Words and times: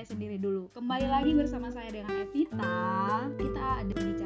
saya 0.00 0.16
sendiri 0.16 0.40
dulu. 0.40 0.72
Kembali 0.72 1.12
lagi 1.12 1.36
bersama 1.36 1.68
saya 1.68 1.92
dengan 1.92 2.08
Evita. 2.24 3.20
Kita 3.36 3.84
ada 3.84 3.92
yang 4.00 4.16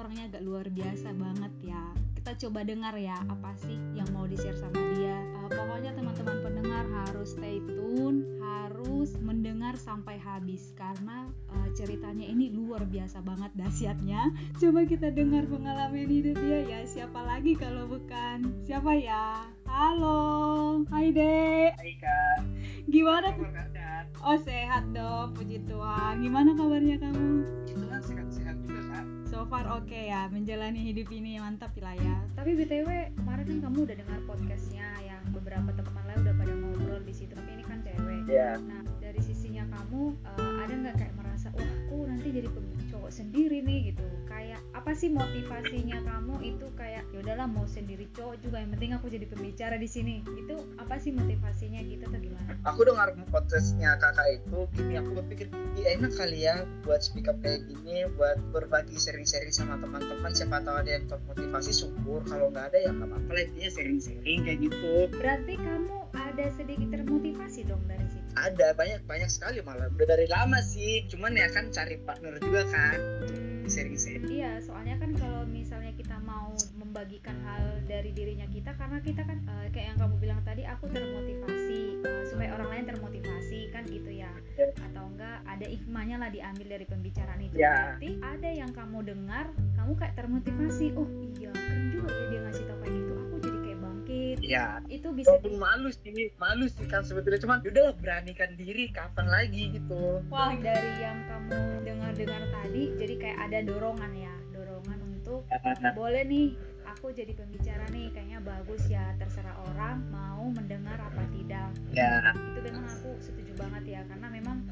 orangnya 0.00 0.28
agak 0.28 0.42
luar 0.44 0.66
biasa 0.68 1.08
banget 1.16 1.52
ya. 1.64 1.82
Kita 2.16 2.32
coba 2.46 2.66
dengar 2.66 2.94
ya 2.98 3.14
apa 3.30 3.54
sih 3.62 3.78
yang 3.94 4.10
mau 4.10 4.26
di-share 4.26 4.58
sama 4.58 4.82
dia. 4.98 5.14
Uh, 5.38 5.46
pokoknya 5.46 5.94
teman-teman 5.94 6.38
pendengar 6.42 6.84
harus 6.90 7.38
stay 7.38 7.62
tune, 7.64 8.26
harus 8.42 9.14
mendengar 9.22 9.78
sampai 9.78 10.18
habis 10.18 10.74
karena 10.74 11.30
uh, 11.54 11.68
ceritanya 11.78 12.26
ini 12.26 12.50
luar 12.50 12.82
biasa 12.82 13.22
banget 13.22 13.54
dahsyatnya. 13.54 14.34
Coba 14.58 14.82
kita 14.84 15.14
dengar 15.14 15.46
pengalaman 15.46 16.10
hidup 16.10 16.34
dia 16.42 16.66
ya. 16.66 16.80
Siapa 16.82 17.22
lagi 17.22 17.54
kalau 17.54 17.86
bukan 17.86 18.52
siapa 18.66 18.90
ya? 18.98 19.46
Halo, 19.70 20.82
hai 20.90 21.14
Dek. 21.14 21.78
Hai 21.78 21.94
Kak. 22.02 22.38
Gimana? 22.90 23.34
Kabar? 23.34 23.66
Oh 24.26 24.38
sehat 24.42 24.90
dong, 24.90 25.38
puji 25.38 25.62
Tuhan. 25.70 26.18
Gimana 26.18 26.58
kabarnya 26.58 26.98
kamu? 26.98 27.46
Kan 27.96 28.02
sehat-sehat. 28.02 28.45
So 29.36 29.44
far 29.44 29.68
oke 29.68 29.92
ya, 29.92 30.32
menjalani 30.32 30.80
hidup 30.80 31.12
ini 31.12 31.36
mantap 31.36 31.76
lah 31.84 31.92
ya. 31.92 32.24
Tapi 32.40 32.56
btw 32.56 33.12
kemarin 33.20 33.44
kan 33.44 33.58
kamu 33.68 33.78
udah 33.84 33.96
dengar 34.00 34.20
podcastnya 34.24 34.88
yang 35.04 35.20
beberapa 35.28 35.76
teman 35.76 36.04
lain 36.08 36.24
udah 36.24 36.34
pada 36.40 36.52
ngobrol 36.56 37.04
di 37.04 37.12
situ. 37.12 37.36
Tapi 37.36 37.60
ini 37.60 37.64
kan 37.68 37.84
cewek. 37.84 38.32
Iya. 38.32 38.56
Nah 38.64 38.80
dari 38.96 39.20
sisinya 39.20 39.68
kamu 39.68 40.16
eh, 40.24 40.54
ada 40.64 40.72
nggak 40.72 40.96
kayak 40.96 41.14
merasa, 41.20 41.52
wah 41.52 41.68
aku 41.68 42.08
nanti 42.08 42.32
jadi 42.32 42.48
cowok 42.88 43.12
sendiri 43.12 43.60
nih 43.60 43.92
gitu. 43.92 44.08
Kayak 44.24 44.55
apa 44.86 44.94
sih 44.94 45.10
motivasinya 45.10 45.98
kamu 45.98 46.46
itu 46.46 46.70
kayak 46.78 47.10
ya 47.10 47.18
udahlah 47.18 47.50
mau 47.50 47.66
sendiri 47.66 48.06
cowok 48.14 48.38
juga 48.38 48.62
yang 48.62 48.70
penting 48.70 48.94
aku 48.94 49.10
jadi 49.10 49.26
pembicara 49.26 49.74
di 49.82 49.90
sini. 49.90 50.22
Itu 50.22 50.62
apa 50.78 50.94
sih 51.02 51.10
motivasinya 51.10 51.82
gitu 51.82 52.06
atau 52.06 52.22
gimana? 52.22 52.54
Aku 52.70 52.86
dengar 52.86 53.10
podcastnya 53.34 53.98
kakak 53.98 54.38
itu, 54.38 54.58
gini 54.78 54.94
aku 54.94 55.18
berpikir, 55.18 55.50
ya 55.74 55.98
enak 55.98 56.14
kali 56.14 56.46
ya 56.46 56.62
buat 56.86 57.02
speak 57.02 57.26
up 57.26 57.34
kayak 57.42 57.66
gini, 57.66 58.06
buat 58.14 58.38
berbagi 58.54 58.94
sharing-sharing 58.94 59.50
sama 59.50 59.74
teman-teman. 59.82 60.30
Siapa 60.30 60.62
tahu 60.62 60.78
ada 60.78 60.90
yang 60.94 61.10
termotivasi, 61.10 61.74
syukur. 61.74 62.22
Kalau 62.30 62.54
nggak 62.54 62.70
ada 62.70 62.78
ya 62.78 62.90
nggak 62.94 63.10
apa-apa 63.10 63.30
lah 63.34 63.42
intinya 63.42 63.70
sharing-sharing 63.74 64.38
kayak 64.46 64.70
gitu. 64.70 65.10
Berarti 65.18 65.54
kamu 65.58 65.98
ada 66.14 66.46
sedikit 66.54 66.88
termotivasi 66.94 67.66
dong 67.66 67.82
dari 67.90 68.06
situ. 68.06 68.30
Ada 68.38 68.70
banyak 68.78 69.02
banyak 69.02 69.34
sekali 69.34 69.58
malah. 69.66 69.90
Udah 69.90 70.06
dari 70.14 70.30
lama 70.30 70.62
sih. 70.62 71.10
Cuman 71.10 71.34
ya 71.34 71.50
kan 71.50 71.74
cari 71.74 71.98
partner 72.06 72.38
juga 72.38 72.62
kan, 72.70 72.98
sharing-sharing. 73.68 74.26
Iya, 74.26 74.62
soalnya 74.62 74.96
kan 74.96 75.10
kalau 75.14 75.42
misalnya 75.44 75.92
kita 75.94 76.16
mau 76.22 76.50
membagikan 76.74 77.36
hal 77.44 77.82
dari 77.84 78.10
dirinya 78.10 78.46
kita, 78.48 78.72
karena 78.74 78.98
kita 79.00 79.22
kan 79.22 79.38
eh, 79.42 79.68
kayak 79.70 79.94
yang 79.94 79.98
kamu 80.00 80.14
bilang 80.18 80.40
tadi, 80.42 80.62
aku 80.64 80.86
termotivasi 80.88 81.80
eh, 82.00 82.22
supaya 82.26 82.54
orang 82.54 82.68
lain 82.72 82.84
termotivasi 82.88 83.60
kan 83.70 83.84
gitu 83.86 84.10
ya, 84.10 84.30
Ya. 84.56 84.72
atau 84.88 85.04
enggak 85.12 85.44
ada 85.44 85.66
hikmahnya 85.68 86.16
lah 86.16 86.30
diambil 86.32 86.66
dari 86.78 86.86
pembicaraan 86.88 87.40
itu. 87.40 87.56
Ya. 87.56 87.96
Berarti 87.98 88.10
ada 88.24 88.50
yang 88.50 88.70
kamu 88.72 88.98
dengar, 89.04 89.46
kamu 89.76 89.92
kayak 89.94 90.14
termotivasi, 90.16 90.86
oh 90.96 91.08
iya 91.36 91.52
keren 91.52 91.92
juga 91.92 92.08
ya 92.08 92.24
dia 92.32 92.40
ngasih 92.48 92.64
tau 92.64 92.78
kayak 92.80 92.92
gitu, 92.94 93.05
kayak 94.34 94.42
bangkit. 94.42 94.50
Ya, 94.50 94.66
Itu 94.90 95.08
bisa 95.14 95.30
walaupun 95.30 95.54
malu 95.58 95.88
sih, 95.92 96.30
malu 96.40 96.66
sih 96.66 96.86
kan 96.88 97.02
sebetulnya. 97.06 97.40
Cuman 97.40 97.58
udah 97.62 97.94
beranikan 98.00 98.50
diri 98.58 98.90
kapan 98.90 99.26
lagi 99.30 99.62
gitu. 99.70 100.24
Wah, 100.32 100.54
dari 100.58 100.92
yang 100.98 101.18
kamu 101.30 101.86
dengar-dengar 101.86 102.42
tadi, 102.50 102.82
jadi 102.98 103.14
kayak 103.20 103.38
ada 103.50 103.58
dorongan 103.62 104.12
ya, 104.16 104.34
dorongan 104.50 104.98
untuk 105.04 105.46
boleh 105.94 106.22
nih, 106.26 106.48
aku 106.86 107.10
jadi 107.10 107.34
pembicara 107.34 107.86
nih, 107.90 108.10
kayaknya 108.14 108.38
bagus 108.42 108.82
ya, 108.86 109.14
terserah 109.18 109.58
orang 109.74 110.06
mau 110.10 110.46
mendengar 110.54 110.96
apa 110.98 111.22
tidak. 111.34 111.70
Ya, 111.92 112.32
Itu 112.34 112.60
memang 112.62 112.86
aku 112.86 113.18
setuju 113.18 113.52
banget 113.58 113.84
ya, 113.98 114.00
karena 114.06 114.26
memang 114.30 114.62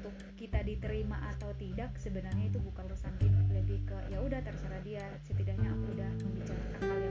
untuk 0.00 0.14
kita 0.34 0.64
diterima 0.66 1.20
atau 1.36 1.52
tidak 1.56 1.94
sebenarnya 2.00 2.50
itu 2.50 2.58
bukan 2.58 2.90
urusan 2.90 3.14
kita, 3.22 3.40
lebih 3.54 3.80
ke 3.86 3.96
ya 4.10 4.18
udah 4.18 4.40
terserah 4.42 4.80
dia, 4.82 5.04
setidaknya 5.22 5.70
aku 5.70 5.84
udah 5.94 6.10
membicarakan 6.20 6.80
hal 6.80 6.98
yang 7.00 7.09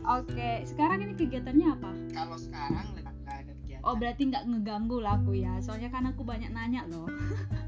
Oke, 0.00 0.64
sekarang 0.64 1.04
ini 1.04 1.14
kegiatannya 1.14 1.66
apa? 1.70 1.90
kalau 2.10 2.36
sekarang 2.36 2.86
nggak 2.96 3.06
ada 3.26 3.52
kegiatan. 3.54 3.84
Oh 3.84 3.94
berarti 3.94 4.22
nggak 4.26 4.44
ngeganggu 4.48 4.98
lah 4.98 5.16
aku 5.16 5.32
ya, 5.34 5.60
soalnya 5.60 5.88
kan 5.88 6.08
aku 6.08 6.24
banyak 6.24 6.50
nanya 6.50 6.88
loh. 6.88 7.06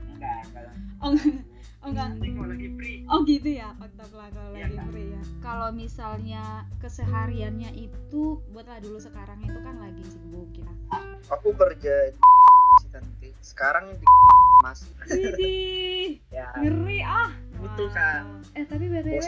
enggak, 0.09 0.41
enggak. 0.49 0.73
Oh, 1.03 1.11
oh 1.83 1.91
enggak. 1.91 2.15
Kalau 2.15 2.47
lagi 2.47 2.69
free. 2.79 2.99
Oh 3.11 3.27
gitu 3.27 3.49
ya, 3.53 3.75
mantap 3.75 4.07
lah 4.15 4.31
kalau 4.31 4.55
Iya, 4.55 4.71
lagi 4.71 4.77
Kak. 4.79 4.87
free 4.89 5.09
ya. 5.11 5.23
Kalau 5.43 5.69
misalnya 5.75 6.43
kesehariannya 6.79 7.71
itu, 7.75 8.23
buatlah 8.49 8.79
dulu 8.79 8.97
sekarang 8.97 9.43
itu 9.43 9.59
kan 9.61 9.83
lagi 9.83 10.03
sibuk 10.07 10.47
kita. 10.55 10.71
Aku 11.29 11.51
kerja 11.53 12.15
di. 12.15 12.19
Sekarang 13.43 13.91
di 13.99 14.07
masih. 14.63 14.91
Widih, 15.11 16.23
ya, 16.37 16.55
ngeri 16.57 17.03
ah. 17.03 17.31
Betul, 17.63 17.91
Wow. 17.91 17.95
Kak. 17.95 18.23
Eh 18.59 18.65
tapi 18.67 18.91
btw, 18.91 19.23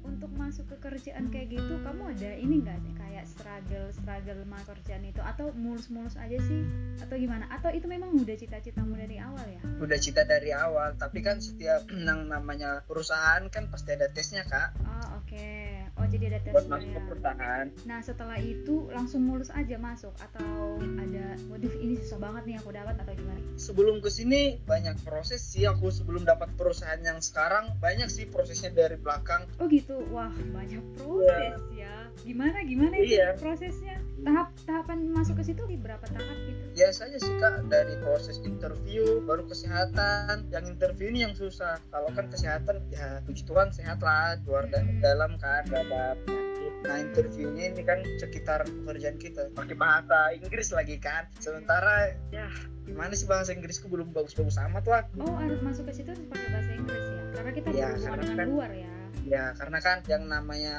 untuk 0.00 0.32
masuk 0.32 0.64
ke 0.72 0.76
kerjaan 0.80 1.28
kayak 1.28 1.60
gitu, 1.60 1.76
kamu 1.84 2.08
ada 2.08 2.30
ini 2.32 2.64
enggak 2.64 2.80
sih 2.80 2.92
kayak 2.96 3.24
struggle 3.28 3.88
struggle 3.92 4.38
sama 4.42 4.58
kerjaan 4.64 5.04
itu 5.04 5.20
atau 5.20 5.52
mulus-mulus 5.52 6.16
aja 6.16 6.40
sih? 6.40 6.64
Atau 7.04 7.20
gimana? 7.20 7.44
Atau 7.52 7.68
itu 7.76 7.84
memang 7.84 8.16
udah 8.16 8.32
cita-citamu 8.32 8.96
dari 8.96 9.20
awal 9.20 9.44
ya? 9.44 9.60
Udah 9.76 9.98
cita 10.00 10.24
dari 10.24 10.56
awal, 10.56 10.96
tapi 10.96 11.20
kan 11.20 11.36
setiap 11.38 11.84
yang 12.08 12.32
namanya 12.32 12.80
perusahaan 12.88 13.44
kan 13.52 13.68
pasti 13.68 13.92
ada 13.92 14.08
tesnya 14.08 14.48
kak. 14.48 14.72
Oh 14.80 15.20
oke. 15.20 15.48
Oh 15.96 16.04
jadi 16.04 16.28
ada 16.28 16.38
Buat 16.52 16.68
tesnya 16.68 16.72
masuk 16.76 16.90
ke 16.92 17.00
ya. 17.00 17.04
perusahaan. 17.08 17.66
Nah 17.88 17.98
setelah 18.04 18.38
itu 18.38 18.74
langsung 18.92 19.22
mulus 19.24 19.48
aja 19.48 19.76
masuk 19.80 20.12
atau 20.20 20.76
ada 20.76 21.26
waduh 21.48 21.74
ini 21.80 21.96
susah 22.04 22.20
banget 22.20 22.42
nih 22.44 22.56
aku 22.60 22.70
dapat 22.76 22.94
atau 23.00 23.12
gimana? 23.16 23.40
Sebelum 23.56 24.04
ke 24.04 24.10
sini 24.12 24.60
banyak 24.68 25.00
proses 25.02 25.40
sih. 25.40 25.64
Aku 25.66 25.88
sebelum 25.88 26.28
dapat 26.28 26.52
perusahaan 26.54 27.00
yang 27.00 27.18
sekarang 27.24 27.74
banyak 27.80 28.06
sih 28.12 28.28
prosesnya 28.28 28.70
dari 28.70 29.00
belakang. 29.00 29.48
Oh 29.56 29.66
gitu, 29.66 30.04
wah 30.12 30.32
banyak 30.52 30.84
proses 31.00 31.58
ya. 31.74 32.05
Gimana 32.18 32.58
gimana 32.62 32.94
itu 32.96 33.14
Iya. 33.14 33.36
prosesnya? 33.36 33.96
Tahap 34.18 34.48
tahapan 34.62 34.98
masuk 35.08 35.36
ke 35.36 35.44
situ 35.44 35.62
di 35.64 35.76
berapa 35.76 36.02
tahap 36.02 36.36
gitu? 36.42 36.64
Biasanya 36.74 37.18
sih 37.18 37.34
kak 37.36 37.68
dari 37.68 37.94
proses 38.00 38.40
interview 38.40 39.04
baru 39.22 39.44
kesehatan. 39.44 40.48
Yang 40.48 40.64
interview 40.72 41.06
ini 41.08 41.20
yang 41.22 41.32
susah. 41.32 41.78
Kalau 41.86 42.10
kan 42.10 42.26
kesehatan 42.26 42.82
ya 42.88 43.22
puji 43.22 43.42
Tuhan 43.42 43.70
sehat 43.70 44.00
lah 44.00 44.40
luar 44.42 44.66
dan 44.66 44.88
Hmm. 44.88 45.00
dalam 45.00 45.36
kan 45.36 45.62
gak 45.64 45.84
ada 45.84 46.16
penyakit. 46.20 46.72
Nah 46.82 46.96
interviewnya 46.98 47.64
ini 47.68 47.82
kan 47.82 47.98
sekitar 48.16 48.60
pekerjaan 48.64 49.16
kita 49.16 49.52
pakai 49.52 49.74
bahasa 49.74 50.18
Inggris 50.32 50.68
lagi 50.70 50.96
kan. 50.96 51.30
Sementara 51.36 52.10
ya 52.28 52.48
gimana 52.82 53.12
sih 53.12 53.24
bahasa 53.24 53.50
Inggrisku 53.50 53.86
belum 53.86 54.10
bagus-bagus 54.10 54.58
amat 54.60 54.84
lah. 54.86 55.02
Oh 55.18 55.34
harus 55.36 55.60
masuk 55.60 55.86
ke 55.86 56.02
situ 56.02 56.10
pakai 56.26 56.48
bahasa 56.50 56.70
Inggris 56.72 57.04
ya? 57.04 57.22
Karena 57.32 57.50
kita 57.52 57.68
Iya, 57.68 57.86
berhubungan 57.92 58.18
dengan 58.20 58.36
kan- 58.36 58.50
luar 58.50 58.70
ya. 58.72 58.90
Ya 59.24 59.56
karena 59.56 59.78
kan 59.80 60.04
yang 60.06 60.28
namanya 60.28 60.76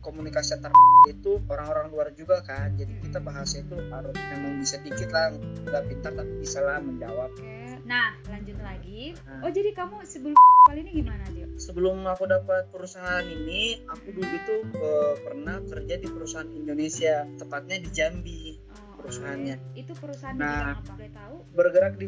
komunikasi 0.00 0.56
antar 0.56 0.72
itu 1.10 1.42
orang-orang 1.50 1.92
luar 1.92 2.08
juga 2.16 2.40
kan. 2.40 2.72
Jadi 2.78 3.04
kita 3.04 3.20
bahasa 3.20 3.60
itu 3.60 3.76
harus 3.92 4.16
memang 4.32 4.56
bisa 4.62 4.80
dikit 4.80 5.12
lah 5.12 5.36
nggak 5.36 5.84
pintar 5.92 6.12
tapi 6.16 6.32
bisa 6.40 6.64
lah 6.64 6.80
menjawab. 6.80 7.30
Oke. 7.36 7.84
Nah 7.84 8.16
lanjut 8.32 8.58
lagi. 8.64 9.12
Nah. 9.28 9.46
Oh 9.46 9.50
jadi 9.52 9.70
kamu 9.76 10.02
sebelum 10.08 10.34
kali 10.66 10.82
ini 10.82 10.92
gimana 11.04 11.22
Dio? 11.30 11.46
sebelum 11.56 12.04
aku 12.04 12.28
dapat 12.28 12.68
perusahaan 12.68 13.24
ini 13.24 13.80
aku 13.88 14.12
dulu 14.12 14.28
itu 14.28 14.54
eh, 14.76 15.14
pernah 15.24 15.56
kerja 15.64 15.94
di 15.96 16.08
perusahaan 16.10 16.50
Indonesia 16.52 17.24
tepatnya 17.40 17.76
di 17.80 17.88
Jambi 17.90 18.44
Perusahaannya. 18.96 19.56
oke. 19.56 19.76
Itu 19.76 19.92
perusahaan 19.94 20.34
Nah. 20.34 20.74
apa? 20.74 20.92
Boleh 20.92 21.10
tahu? 21.10 21.36
bergerak 21.52 21.94
di 21.96 22.06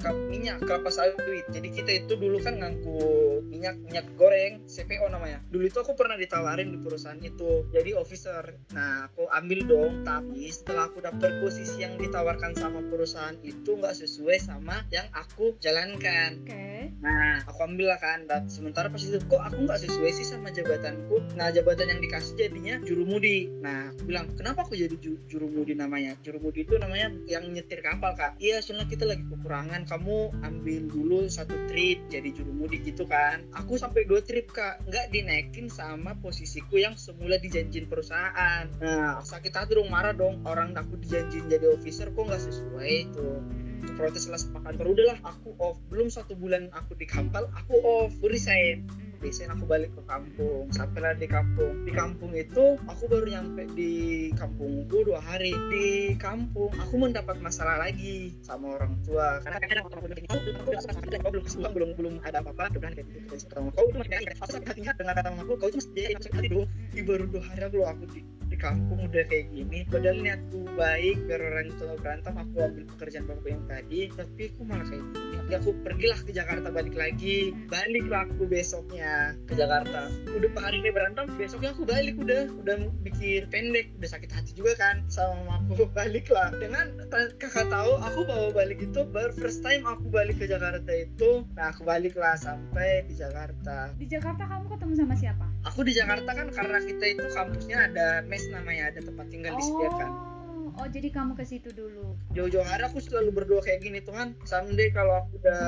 kap- 0.00 0.26
minyak 0.26 0.56
kelapa 0.60 0.90
sawit 0.90 1.14
jadi 1.46 1.68
kita 1.68 1.90
itu 2.00 2.12
dulu 2.12 2.38
kan 2.38 2.58
ngangkut 2.58 2.98
minyak 3.44 3.78
minyak 3.80 4.06
goreng 4.14 4.62
CPO 4.64 5.06
namanya 5.06 5.38
dulu 5.46 5.62
itu 5.64 5.76
aku 5.76 5.94
pernah 5.94 6.14
ditawarin 6.14 6.70
di 6.70 6.78
perusahaan 6.78 7.18
itu 7.20 7.66
jadi 7.68 7.94
officer 7.94 8.58
nah 8.70 9.06
aku 9.06 9.30
ambil 9.30 9.60
dong 9.64 9.92
tapi 10.02 10.48
setelah 10.48 10.86
aku 10.86 10.98
dapet 11.00 11.38
posisi 11.38 11.80
yang 11.80 11.94
ditawarkan 11.96 12.52
sama 12.52 12.82
perusahaan 12.84 13.38
itu 13.40 13.70
nggak 13.70 13.94
sesuai 13.96 14.38
sama 14.40 14.82
yang 14.88 15.06
aku 15.12 15.54
jalankan 15.58 16.42
Oke. 16.42 16.66
Nah, 17.00 17.40
aku 17.42 17.60
ambil 17.62 17.86
lah 17.86 17.98
kan. 17.98 18.24
Dan 18.24 18.44
sementara 18.46 18.88
pas 18.88 18.98
itu 18.98 19.16
kok 19.22 19.38
aku 19.38 19.62
nggak 19.62 19.80
sesuai 19.80 20.10
sih 20.10 20.26
sama 20.26 20.48
jabatanku. 20.50 21.20
Nah, 21.32 21.48
jabatan 21.48 21.88
yang 21.88 22.00
dikasih 22.00 22.36
jadinya 22.38 22.76
jurumudi. 22.80 23.48
Nah, 23.58 23.88
aku 23.90 24.04
bilang, 24.06 24.28
kenapa 24.30 24.64
aku 24.64 24.74
jadi 24.74 24.96
ju- 24.96 25.20
jurumudi 25.26 25.72
namanya? 25.74 26.16
Jurumudi 26.30 26.62
itu 26.62 26.78
namanya 26.78 27.10
yang 27.26 27.50
nyetir 27.50 27.82
kapal, 27.82 28.14
Kak. 28.14 28.38
Iya, 28.38 28.62
soalnya 28.62 28.86
kita 28.86 29.02
lagi 29.02 29.26
kekurangan. 29.26 29.82
Kamu 29.82 30.46
ambil 30.46 30.86
dulu 30.86 31.26
satu 31.26 31.58
trip 31.66 32.06
jadi 32.06 32.30
jurumudi 32.30 32.86
gitu 32.86 33.02
kan. 33.10 33.42
Aku 33.58 33.74
sampai 33.74 34.06
dua 34.06 34.22
trip, 34.22 34.46
Kak. 34.54 34.86
Nggak 34.86 35.10
dinaikin 35.10 35.66
sama 35.66 36.14
posisiku 36.22 36.78
yang 36.78 36.94
semula 36.94 37.34
dijanjin 37.42 37.90
perusahaan. 37.90 38.70
Nah, 38.78 39.18
sakit 39.26 39.50
hati 39.50 39.74
dong, 39.74 39.90
marah 39.90 40.14
dong. 40.14 40.46
Orang 40.46 40.78
aku 40.78 40.94
dijanjin 41.02 41.50
jadi 41.50 41.66
officer 41.74 42.14
kok 42.14 42.22
nggak 42.22 42.42
sesuai 42.46 42.94
Mm-mm. 43.10 43.96
protes 43.98 44.30
lah 44.30 44.38
sama 44.38 44.60
kantor 44.64 44.92
udahlah 44.92 45.18
aku 45.24 45.56
off 45.60 45.76
belum 45.88 46.12
satu 46.12 46.36
bulan 46.36 46.68
aku 46.72 46.96
di 46.96 47.08
kapal 47.08 47.48
aku 47.52 47.80
off 47.80 48.12
resign 48.24 48.84
Resign 49.20 49.52
aku 49.52 49.68
balik 49.68 49.92
ke 49.92 50.02
kampung 50.08 50.72
sampailah 50.72 51.12
di 51.12 51.28
kampung 51.28 51.84
di 51.84 51.92
kampung 51.92 52.32
itu 52.32 52.80
aku 52.88 53.04
baru 53.04 53.28
nyampe 53.28 53.68
di 53.76 53.92
kampungku 54.32 55.04
dua 55.04 55.20
hari 55.20 55.52
di 55.68 56.16
kampung 56.16 56.72
aku 56.72 56.96
mendapat 56.96 57.36
masalah 57.44 57.76
lagi 57.84 58.32
sama 58.40 58.80
orang 58.80 58.96
tua 59.04 59.44
karena 59.44 59.60
kadang 59.60 59.84
orang 59.92 60.00
belum 60.08 60.16
belum 60.24 61.44
belum 61.44 61.72
belum 61.76 61.90
belum 62.00 62.14
ada 62.24 62.40
apa-apa 62.40 62.72
udah 62.80 62.90
kayak 62.96 63.06
gitu 63.12 63.36
kau 63.76 63.92
masih 63.92 64.08
kayak 64.08 64.40
aku 64.40 64.56
hatinya 64.64 64.92
dengan 64.96 65.14
kata 65.20 65.28
aku 65.36 65.52
kau 65.60 65.68
masih 65.68 65.92
jadi 65.92 66.14
sakit 66.16 66.32
hati 66.40 66.48
dong 66.48 66.68
di 66.96 67.02
baru 67.04 67.24
dua 67.28 67.42
hari 67.44 67.62
aku 67.68 67.78
aku 67.84 68.04
di 68.16 68.39
kampung 68.60 69.08
udah 69.08 69.24
kayak 69.26 69.48
gini 69.50 69.88
padahal 69.88 70.20
niatku 70.20 70.60
baik 70.76 71.16
biar 71.26 71.40
orang 71.40 71.66
itu 71.72 71.84
berantem 71.98 72.34
aku 72.36 72.54
ambil 72.60 72.84
pekerjaan 72.94 73.24
bapak 73.26 73.48
yang 73.48 73.64
tadi 73.66 74.00
tapi 74.12 74.42
aku 74.52 74.62
malah 74.68 74.86
kayak 74.86 75.04
gini. 75.16 75.36
Ya 75.50 75.56
aku 75.58 75.70
pergilah 75.82 76.20
ke 76.22 76.30
Jakarta 76.30 76.68
balik 76.70 76.94
lagi. 76.94 77.50
Baliklah 77.66 78.28
aku 78.28 78.46
besoknya 78.46 79.34
ke 79.48 79.58
Jakarta. 79.58 80.12
Udah 80.30 80.50
hari 80.60 80.84
ini 80.84 80.90
berantem 80.94 81.26
besoknya 81.34 81.72
aku 81.72 81.88
balik 81.88 82.14
udah. 82.20 82.46
Udah 82.60 82.76
mikir 83.02 83.48
pendek 83.50 83.96
udah 83.98 84.08
sakit 84.12 84.30
hati 84.30 84.52
juga 84.54 84.76
kan 84.78 85.02
sama 85.10 85.40
mamaku 85.48 85.88
balik 85.98 86.28
lah 86.28 86.52
dengan 86.54 86.92
kakak 87.40 87.66
tahu 87.72 87.98
aku 87.98 88.20
bawa 88.28 88.48
balik 88.54 88.78
itu 88.84 89.00
baru 89.08 89.32
first 89.34 89.64
time 89.64 89.82
aku 89.88 90.06
balik 90.12 90.38
ke 90.38 90.46
Jakarta 90.46 90.92
itu. 90.92 91.48
Nah 91.56 91.72
aku 91.72 91.82
balik 91.88 92.14
lah 92.14 92.36
sampai 92.36 93.08
di 93.08 93.16
Jakarta. 93.16 93.96
Di 93.96 94.06
Jakarta 94.06 94.44
kamu 94.46 94.68
ketemu 94.70 94.92
sama 94.94 95.14
siapa? 95.16 95.46
Aku 95.66 95.82
di 95.82 95.92
Jakarta 95.92 96.30
kan 96.30 96.48
karena 96.52 96.78
kita 96.80 97.04
itu 97.10 97.26
kampusnya 97.34 97.90
ada 97.90 98.22
mes 98.28 98.49
namanya 98.50 98.90
ada 98.92 99.00
tempat 99.00 99.26
tinggal 99.30 99.54
disediakan 99.56 100.10
oh 100.10 100.40
oh 100.78 100.86
jadi 100.88 101.08
kamu 101.10 101.36
ke 101.36 101.44
situ 101.44 101.68
dulu. 101.74 102.14
Jauh-jauh 102.32 102.64
hari 102.64 102.86
aku 102.88 103.02
selalu 103.02 103.42
berdoa 103.42 103.60
kayak 103.64 103.84
gini 103.84 104.00
Tuhan 104.04 104.32
someday 104.48 104.88
kalau 104.88 105.24
aku 105.24 105.36
udah 105.42 105.62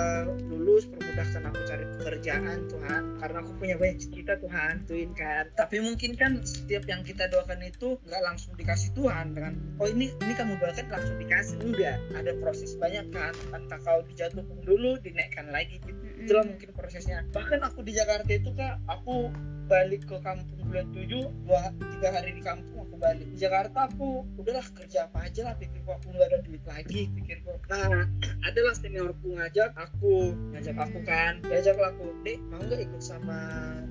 lulus 0.47 0.87
permudahkan 0.89 1.43
aku 1.53 1.61
cari 1.67 1.85
pekerjaan 1.99 2.59
Tuhan. 2.71 3.03
Karena 3.19 3.39
aku 3.43 3.53
punya 3.59 3.77
banyak 3.77 3.99
cita 4.01 4.39
Tuhan 4.39 4.87
tuin 4.87 5.11
kan. 5.17 5.51
Tapi 5.59 5.83
mungkin 5.83 6.15
kan 6.15 6.41
setiap 6.47 6.87
yang 6.87 7.03
kita 7.03 7.27
doakan 7.29 7.61
itu 7.61 7.99
nggak 8.09 8.23
langsung 8.23 8.57
dikasih 8.57 8.95
Tuhan 8.95 9.37
dengan 9.37 9.53
oh 9.83 9.89
ini 9.89 10.13
ini 10.23 10.33
kamu 10.33 10.57
doakan 10.57 10.87
langsung 10.89 11.17
dikasih. 11.19 11.57
Enggak 11.61 11.97
ada 12.15 12.33
proses 12.39 12.73
banyak 12.79 13.07
kan 13.11 13.33
entah 13.53 13.81
kau 13.83 14.01
dijatuhkan 14.07 14.59
dulu 14.63 14.97
dinaikkan 15.03 15.51
lagi. 15.51 15.77
Gitu 15.83 16.03
itulah 16.23 16.47
mungkin 16.47 16.71
prosesnya. 16.73 17.27
Bahkan 17.35 17.61
aku 17.67 17.83
di 17.83 17.99
Jakarta 17.99 18.31
itu 18.31 18.55
kak 18.55 18.79
aku 18.87 19.35
balik 19.67 20.03
ke 20.07 20.17
kampung 20.23 20.61
bulan 20.67 20.87
tujuh 20.95 21.29
dua 21.45 21.69
tiga 21.97 22.09
hari 22.15 22.31
di 22.35 22.43
kampung 22.43 22.89
aku 22.89 22.97
balik 22.97 23.27
di 23.29 23.37
Jakarta 23.37 23.91
aku 23.91 24.25
udahlah 24.41 24.65
kerja 24.73 25.07
apa 25.11 25.29
aja 25.29 25.41
lah 25.51 25.55
pikirku 25.61 25.91
aku 25.91 26.07
nggak 26.13 26.29
ada 26.33 26.39
duit 26.43 26.63
lagi 26.65 27.01
pikirku 27.13 27.53
nah 27.69 28.07
adalah 28.47 28.75
seniorku 28.75 29.37
ngajak 29.37 29.71
aku 29.77 30.35
ngajak 30.57 30.77
aku 30.77 30.99
kan 31.05 31.39
diajak 31.47 31.77
aku 31.77 32.11
dek 32.25 32.39
mau 32.49 32.63
nggak 32.63 32.89
ikut 32.89 33.03
sama 33.03 33.41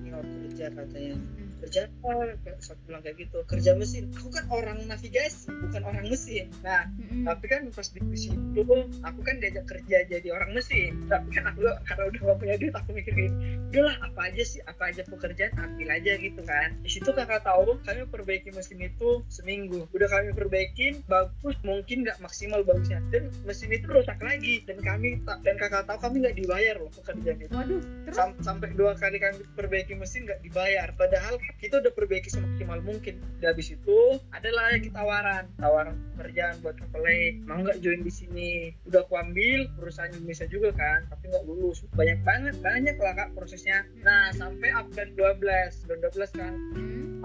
senior 0.02 0.26
kerja 0.26 0.66
katanya 0.74 1.16
kerja 1.62 1.88
apa 1.88 2.36
saya 2.60 2.78
bilang 2.90 3.02
kayak 3.06 3.18
gitu 3.22 3.38
kerja 3.46 3.72
mesin. 3.78 4.10
Aku 4.18 4.30
kan 4.34 4.46
orang 4.50 4.78
navigasi 4.90 5.50
bukan 5.50 5.82
orang 5.86 6.06
mesin. 6.10 6.50
Nah 6.66 6.90
mm-hmm. 6.90 7.24
tapi 7.30 7.46
kan 7.48 7.62
pas 7.72 7.88
di 7.90 8.18
situ 8.18 8.62
aku 9.06 9.20
kan 9.22 9.36
diajak 9.40 9.66
kerja 9.70 9.98
jadi 10.10 10.28
orang 10.34 10.52
mesin. 10.58 11.06
Tapi 11.08 11.30
kan 11.32 11.50
aku 11.50 11.66
karena 11.88 12.04
udah 12.10 12.22
gak 12.34 12.38
punya 12.42 12.56
duit 12.58 12.74
aku 12.74 12.90
mikir 12.96 13.14
gini 13.14 13.32
udahlah 13.72 13.96
apa 14.04 14.28
aja 14.28 14.44
sih 14.44 14.60
apa 14.68 14.92
aja 14.92 15.08
pekerjaan 15.08 15.56
ambil 15.56 15.88
aja 15.96 16.20
gitu 16.20 16.44
kan. 16.44 16.76
Di 16.84 16.92
situ 16.92 17.08
kakak 17.16 17.48
tahu 17.48 17.80
kami 17.88 18.04
perbaiki 18.12 18.52
mesin 18.52 18.84
itu 18.84 19.24
seminggu. 19.32 19.88
Udah 19.96 20.12
kami 20.12 20.36
perbaikin 20.36 21.00
bagus 21.08 21.56
mungkin 21.64 22.04
nggak 22.04 22.20
maksimal 22.20 22.68
bagusnya. 22.68 23.00
Dan 23.16 23.32
mesin 23.48 23.72
itu 23.72 23.88
rusak 23.88 24.20
lagi. 24.20 24.60
Dan 24.68 24.84
kami 24.84 25.24
dan 25.24 25.56
kakak 25.56 25.88
tahu 25.88 26.04
kami 26.04 26.28
nggak 26.28 26.36
dibayar 26.36 26.76
loh 26.84 26.92
pekerjaan 26.92 27.40
itu. 27.40 27.56
Waduh, 27.56 27.80
terus? 27.80 28.16
Sam 28.20 28.30
sampai 28.44 28.76
dua 28.76 28.92
kali 29.00 29.24
kami 29.24 29.40
perbaiki 29.56 29.96
mesin 29.96 30.28
nggak 30.28 30.44
dibayar. 30.44 30.92
Padahal 31.00 31.40
kita 31.60 31.82
udah 31.84 31.92
perbaiki 31.92 32.30
semaksimal 32.32 32.80
mungkin. 32.84 33.20
Dan 33.42 33.56
habis 33.56 33.74
itu 33.74 34.00
adalah 34.32 34.72
lagi 34.76 34.90
tawaran. 34.94 35.46
Tawaran 35.58 35.96
pekerjaan 36.16 36.56
buat 36.64 36.78
apply 36.80 37.44
mau 37.48 37.60
nggak 37.60 37.82
join 37.84 38.02
di 38.06 38.14
sini? 38.14 38.52
Udah 38.88 39.04
aku 39.04 39.20
ambil 39.20 39.68
perusahaan 39.76 40.12
Indonesia 40.14 40.48
juga 40.48 40.70
kan 40.76 41.08
tapi 41.12 41.32
nggak 41.32 41.46
lulus. 41.48 41.84
Banyak 41.96 42.20
banget 42.24 42.56
banyak 42.62 42.96
lah 43.02 43.14
kak 43.18 43.34
prosesnya. 43.36 43.84
Nah 44.06 44.32
sampai 44.36 44.72
bulan 44.92 45.10
12 45.18 45.88
bulan 45.88 46.00
12 46.08 46.40
kan. 46.40 46.54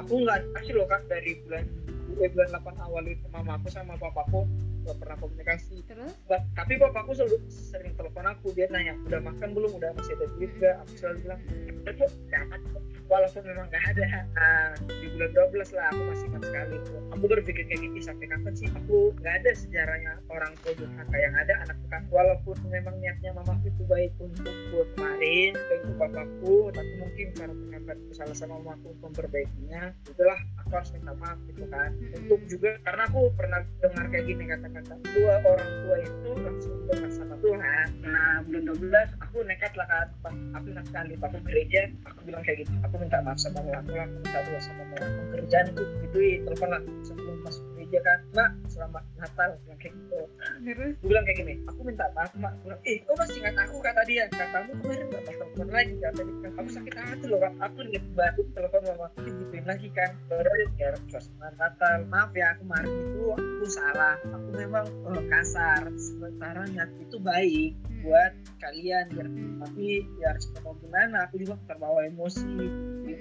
Aku 0.06 0.12
nggak 0.23 0.40
kasih 0.56 0.75
loh 0.76 0.87
kak 0.88 1.02
dari 1.06 1.38
bulan 1.46 1.64
eh, 2.20 2.31
bulan 2.32 2.49
8 2.52 2.87
awal 2.87 3.05
itu 3.05 3.26
mamaku 3.29 3.69
sama 3.69 3.94
papaku 4.00 4.49
gak 4.87 4.99
pernah 5.03 5.17
komunikasi. 5.19 5.77
Terus? 5.85 6.15
Ba 6.31 6.38
tapi 6.55 6.79
bapakku 6.79 7.12
selalu 7.12 7.43
sering 7.50 7.93
telepon 7.99 8.27
aku 8.27 8.55
dia 8.55 8.71
nanya 8.71 8.94
udah 9.11 9.21
makan 9.21 9.49
belum? 9.53 9.71
Udah 9.77 9.91
masih 9.99 10.15
ada 10.17 10.27
duit 10.38 10.53
gak 10.62 10.75
aku 10.87 10.93
selalu 10.97 11.17
bilang 11.27 11.41
itu 11.87 12.06
jangan 12.31 12.61
walaupun 13.06 13.43
memang 13.47 13.67
gak 13.71 13.85
ada. 13.94 14.06
Nah, 14.35 14.75
di 14.87 15.06
bulan 15.15 15.31
12 15.35 15.77
lah 15.79 15.85
aku 15.94 16.00
masih 16.11 16.27
ingat 16.31 16.43
sekali 16.47 16.77
tuh 16.87 17.00
aku 17.15 17.25
berpikir 17.31 17.65
kayak 17.67 17.81
gini 17.83 18.00
sampai 18.03 18.27
kapan 18.31 18.55
sih? 18.55 18.69
Aku 18.85 19.15
gak 19.23 19.35
ada 19.43 19.50
sejarahnya 19.55 20.12
orang 20.31 20.53
tua 20.62 20.73
durhaka 20.75 21.17
yang 21.17 21.35
ada 21.35 21.55
anak 21.67 21.77
bukan. 21.87 22.03
Walaupun 22.11 22.56
memang 22.71 22.94
niatnya 23.03 23.31
mamaku 23.35 23.71
itu 23.71 23.82
baik 23.87 24.12
untuk 24.19 24.55
gue 24.71 24.85
kemarin 24.94 25.53
untuk 25.55 25.94
papaku 25.99 26.56
tapi 26.75 26.93
mungkin 26.99 27.27
karena 27.35 27.55
ternyata 27.55 27.93
salah 28.15 28.37
sama 28.37 28.59
mamaku 28.62 28.94
untuk 28.94 29.03
memperbaikinya 29.11 29.94
itulah 30.11 30.39
aku 30.62 30.71
harus 30.75 30.91
minta 30.94 31.15
maaf 31.19 31.39
gitu 31.50 31.65
kan. 31.71 31.91
Untuk 32.19 32.41
juga 32.50 32.71
karena 32.82 33.03
aku 33.06 33.21
pernah 33.39 33.61
dengar 33.79 34.06
kayak 34.11 34.25
gini 34.27 34.44
kata 34.50 34.67
kata 34.76 34.93
dua 35.17 35.34
orang 35.40 35.73
tua 35.88 35.96
itu 36.05 36.31
langsung 36.37 36.76
dekat 36.84 37.12
sama 37.17 37.34
Tuhan. 37.40 37.87
Nah 38.05 38.44
bulan 38.44 38.62
12 38.76 39.25
aku 39.25 39.37
nekat 39.49 39.73
lah 39.73 39.88
kan 39.88 40.08
aku 40.52 40.67
ingat 40.69 40.84
sekali 40.93 41.12
aku 41.17 41.38
gereja 41.49 41.81
aku 42.05 42.20
bilang 42.28 42.43
kayak 42.44 42.61
gitu. 42.64 42.73
Aku 42.84 42.94
minta 43.00 43.19
maaf 43.25 43.40
sama 43.40 43.64
aku 43.64 43.90
aku 43.96 44.17
minta 44.20 44.38
doa 44.44 44.61
sama 44.61 44.82
aku 45.00 45.23
kerjaan 45.40 45.67
itu 45.73 45.82
gituin 46.05 46.40
telepon 46.44 46.69
lah 46.76 46.82
sebelum 47.08 47.37
masuk 47.40 47.66
kan 48.02 48.19
mak 48.34 48.50
selamat 48.69 49.04
Natal. 49.16 49.50
Bilang 49.64 49.78
kayak 49.81 49.94
gitu. 49.94 50.20
Terus 50.66 50.93
aku 50.96 51.04
bilang 51.08 51.25
kayak 51.25 51.38
gini 51.40 51.54
aku 51.69 51.81
minta 51.84 52.06
maaf 52.12 52.32
mak. 52.37 52.52
Aku 52.56 52.62
bilang 52.69 52.81
eh 52.84 52.96
kok 53.04 53.16
masih 53.16 53.38
ingat 53.40 53.56
aku? 53.62 53.76
Kata 53.81 54.00
dia 54.08 54.25
katamu 54.32 54.72
kemarin 54.82 55.06
gak 55.12 55.22
pas 55.22 55.37
telepon 55.37 55.69
lagi 55.72 55.94
kata 56.00 56.20
dia 56.22 56.48
aku 56.56 56.70
sakit 56.72 56.94
hati 56.96 57.25
loh 57.28 57.38
kak 57.38 57.54
aku 57.60 57.78
lihat 57.87 58.04
baru 58.16 58.43
telepon 58.56 58.82
mama 58.88 59.06
aku 59.12 59.19
gituin 59.28 59.64
lagi 59.66 59.88
kan 59.93 60.10
baru 60.26 60.50
ya 60.76 60.88
suasana 61.08 61.48
Natal. 61.56 61.94
Maaf 62.08 62.31
ya 62.37 62.48
kemarin 62.60 62.93
itu 62.93 63.25
aku 63.32 63.64
salah. 63.69 64.16
Aku 64.25 64.48
memang 64.56 64.87
oh, 65.06 65.22
kasar. 65.31 65.82
Sementara 65.96 66.67
niat 66.69 66.91
itu 67.00 67.17
baik 67.20 67.72
buat 68.05 68.32
kalian 68.60 69.06
ya. 69.15 69.26
Tapi 69.67 69.86
ya 70.20 70.31
mau 70.62 70.74
gimana 70.79 71.26
aku 71.29 71.41
juga 71.43 71.55
terbawa 71.67 72.05
emosi 72.06 72.46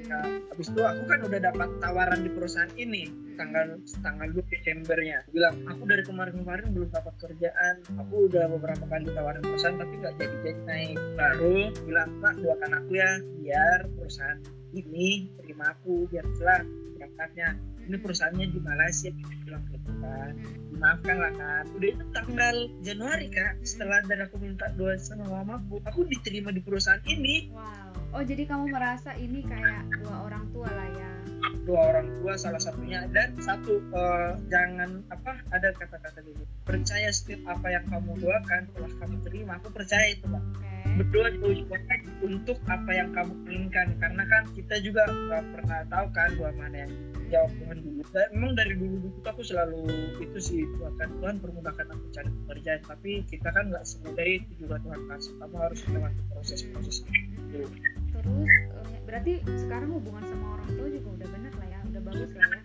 ya, 0.05 0.19
habis 0.53 0.67
itu 0.69 0.81
aku 0.81 1.03
kan 1.09 1.19
udah 1.25 1.39
dapat 1.41 1.69
tawaran 1.81 2.19
di 2.21 2.29
perusahaan 2.31 2.73
ini 2.77 3.03
tanggal 3.35 3.81
tanggal 4.01 4.27
2 4.31 4.51
Desembernya. 4.53 5.19
Bilang 5.33 5.55
aku 5.67 5.83
dari 5.89 6.03
kemarin-kemarin 6.05 6.71
belum 6.71 6.89
dapat 6.93 7.13
kerjaan. 7.19 7.75
Aku 8.05 8.31
udah 8.31 8.45
beberapa 8.55 8.83
kali 8.87 9.09
tawaran 9.11 9.43
perusahaan 9.43 9.77
tapi 9.77 9.93
nggak 9.99 10.15
jadi 10.21 10.35
jadi 10.45 10.61
naik. 10.65 10.97
Baru 11.17 11.57
bilang 11.83 12.09
mak 12.21 12.35
doakan 12.39 12.71
aku 12.79 12.91
ya 12.95 13.11
biar 13.41 13.79
perusahaan 13.97 14.39
ini 14.75 15.29
terima 15.41 15.73
aku 15.75 16.07
biar 16.09 16.25
jelas 16.37 16.65
berangkatnya. 16.95 17.49
Ini 17.85 18.01
perusahaannya 18.01 18.49
di 18.49 18.59
Malaysia 18.65 19.09
gitu 19.13 19.33
bilang 19.45 19.61
gitu 19.69 19.91
kan. 20.01 20.33
Maafkan 20.73 21.17
lah 21.21 21.33
kan. 21.37 21.63
Udah 21.77 21.89
itu 21.93 22.03
tanggal 22.17 22.55
Januari 22.81 23.29
kak. 23.29 23.61
Setelah 23.61 24.01
dari 24.09 24.25
aku 24.25 24.41
minta 24.41 24.73
doa 24.73 24.97
sama 24.97 25.29
mamaku 25.29 25.77
aku 25.85 26.01
diterima 26.09 26.49
di 26.49 26.65
perusahaan 26.65 27.03
ini. 27.05 27.53
Wow 27.53 27.84
oh 28.15 28.23
jadi 28.23 28.47
kamu 28.47 28.71
merasa 28.71 29.11
ini 29.19 29.43
kayak 29.43 29.83
dua 29.99 30.31
orang 30.31 30.47
tua 30.55 30.71
lah 30.71 30.87
ya? 30.95 31.11
Dua 31.67 31.79
orang 31.91 32.07
tua 32.23 32.33
salah 32.39 32.61
satunya. 32.63 33.03
Dan 33.11 33.35
satu 33.43 33.83
uh, 33.91 34.39
jangan 34.47 35.03
apa 35.11 35.43
ada 35.51 35.75
kata-kata 35.75 36.23
dulu 36.23 36.47
percaya 36.63 37.11
setiap 37.11 37.43
apa 37.51 37.75
yang 37.75 37.83
kamu 37.91 38.15
doakan 38.23 38.71
telah 38.71 38.91
kamu 39.03 39.15
terima. 39.27 39.59
Aku 39.59 39.67
percaya 39.75 40.15
itu 40.15 40.25
pak. 40.31 40.43
Okay. 40.55 40.73
berdoa 40.95 41.27
untuk 42.23 42.57
apa 42.71 42.91
yang 42.95 43.11
kamu 43.11 43.35
inginkan. 43.51 43.99
Karena 43.99 44.23
kan 44.31 44.47
kita 44.55 44.79
juga 44.79 45.03
nggak 45.11 45.43
pernah 45.59 45.79
tahu 45.91 46.07
kan 46.15 46.29
doa 46.39 46.51
mana 46.55 46.87
yang 46.87 46.91
jawab 47.27 47.51
Tuhan 47.59 47.77
dulu. 47.83 48.01
Dan 48.15 48.27
memang 48.31 48.51
dari 48.55 48.73
dulu 48.79 48.95
dulu 49.03 49.19
aku 49.27 49.41
selalu 49.43 49.81
itu 50.23 50.39
sih 50.39 50.63
Tuhan 50.79 51.11
Tuhan 51.19 51.35
permudahkan 51.43 51.91
aku 51.91 52.05
cari 52.15 52.31
pekerjaan. 52.31 52.81
Tapi 52.87 53.11
kita 53.27 53.49
kan 53.51 53.75
nggak 53.75 53.83
semudah 53.83 54.23
itu 54.23 54.51
juga 54.55 54.79
Tuhan 54.87 55.01
kasih. 55.11 55.33
Kamu 55.35 55.55
harus 55.59 55.79
melewati 55.89 56.21
proses-proses 56.31 56.97
itu 57.03 58.04
terus 58.25 58.89
eh, 58.91 59.01
berarti 59.05 59.33
sekarang 59.55 59.89
hubungan 59.93 60.23
sama 60.25 60.45
orang 60.57 60.69
tua 60.73 60.87
juga 60.89 61.09
udah 61.21 61.27
bener 61.29 61.53
lah 61.55 61.67
ya 61.69 61.79
udah 61.85 62.01
bagus 62.01 62.31
lah 62.33 62.47
ya. 62.49 62.61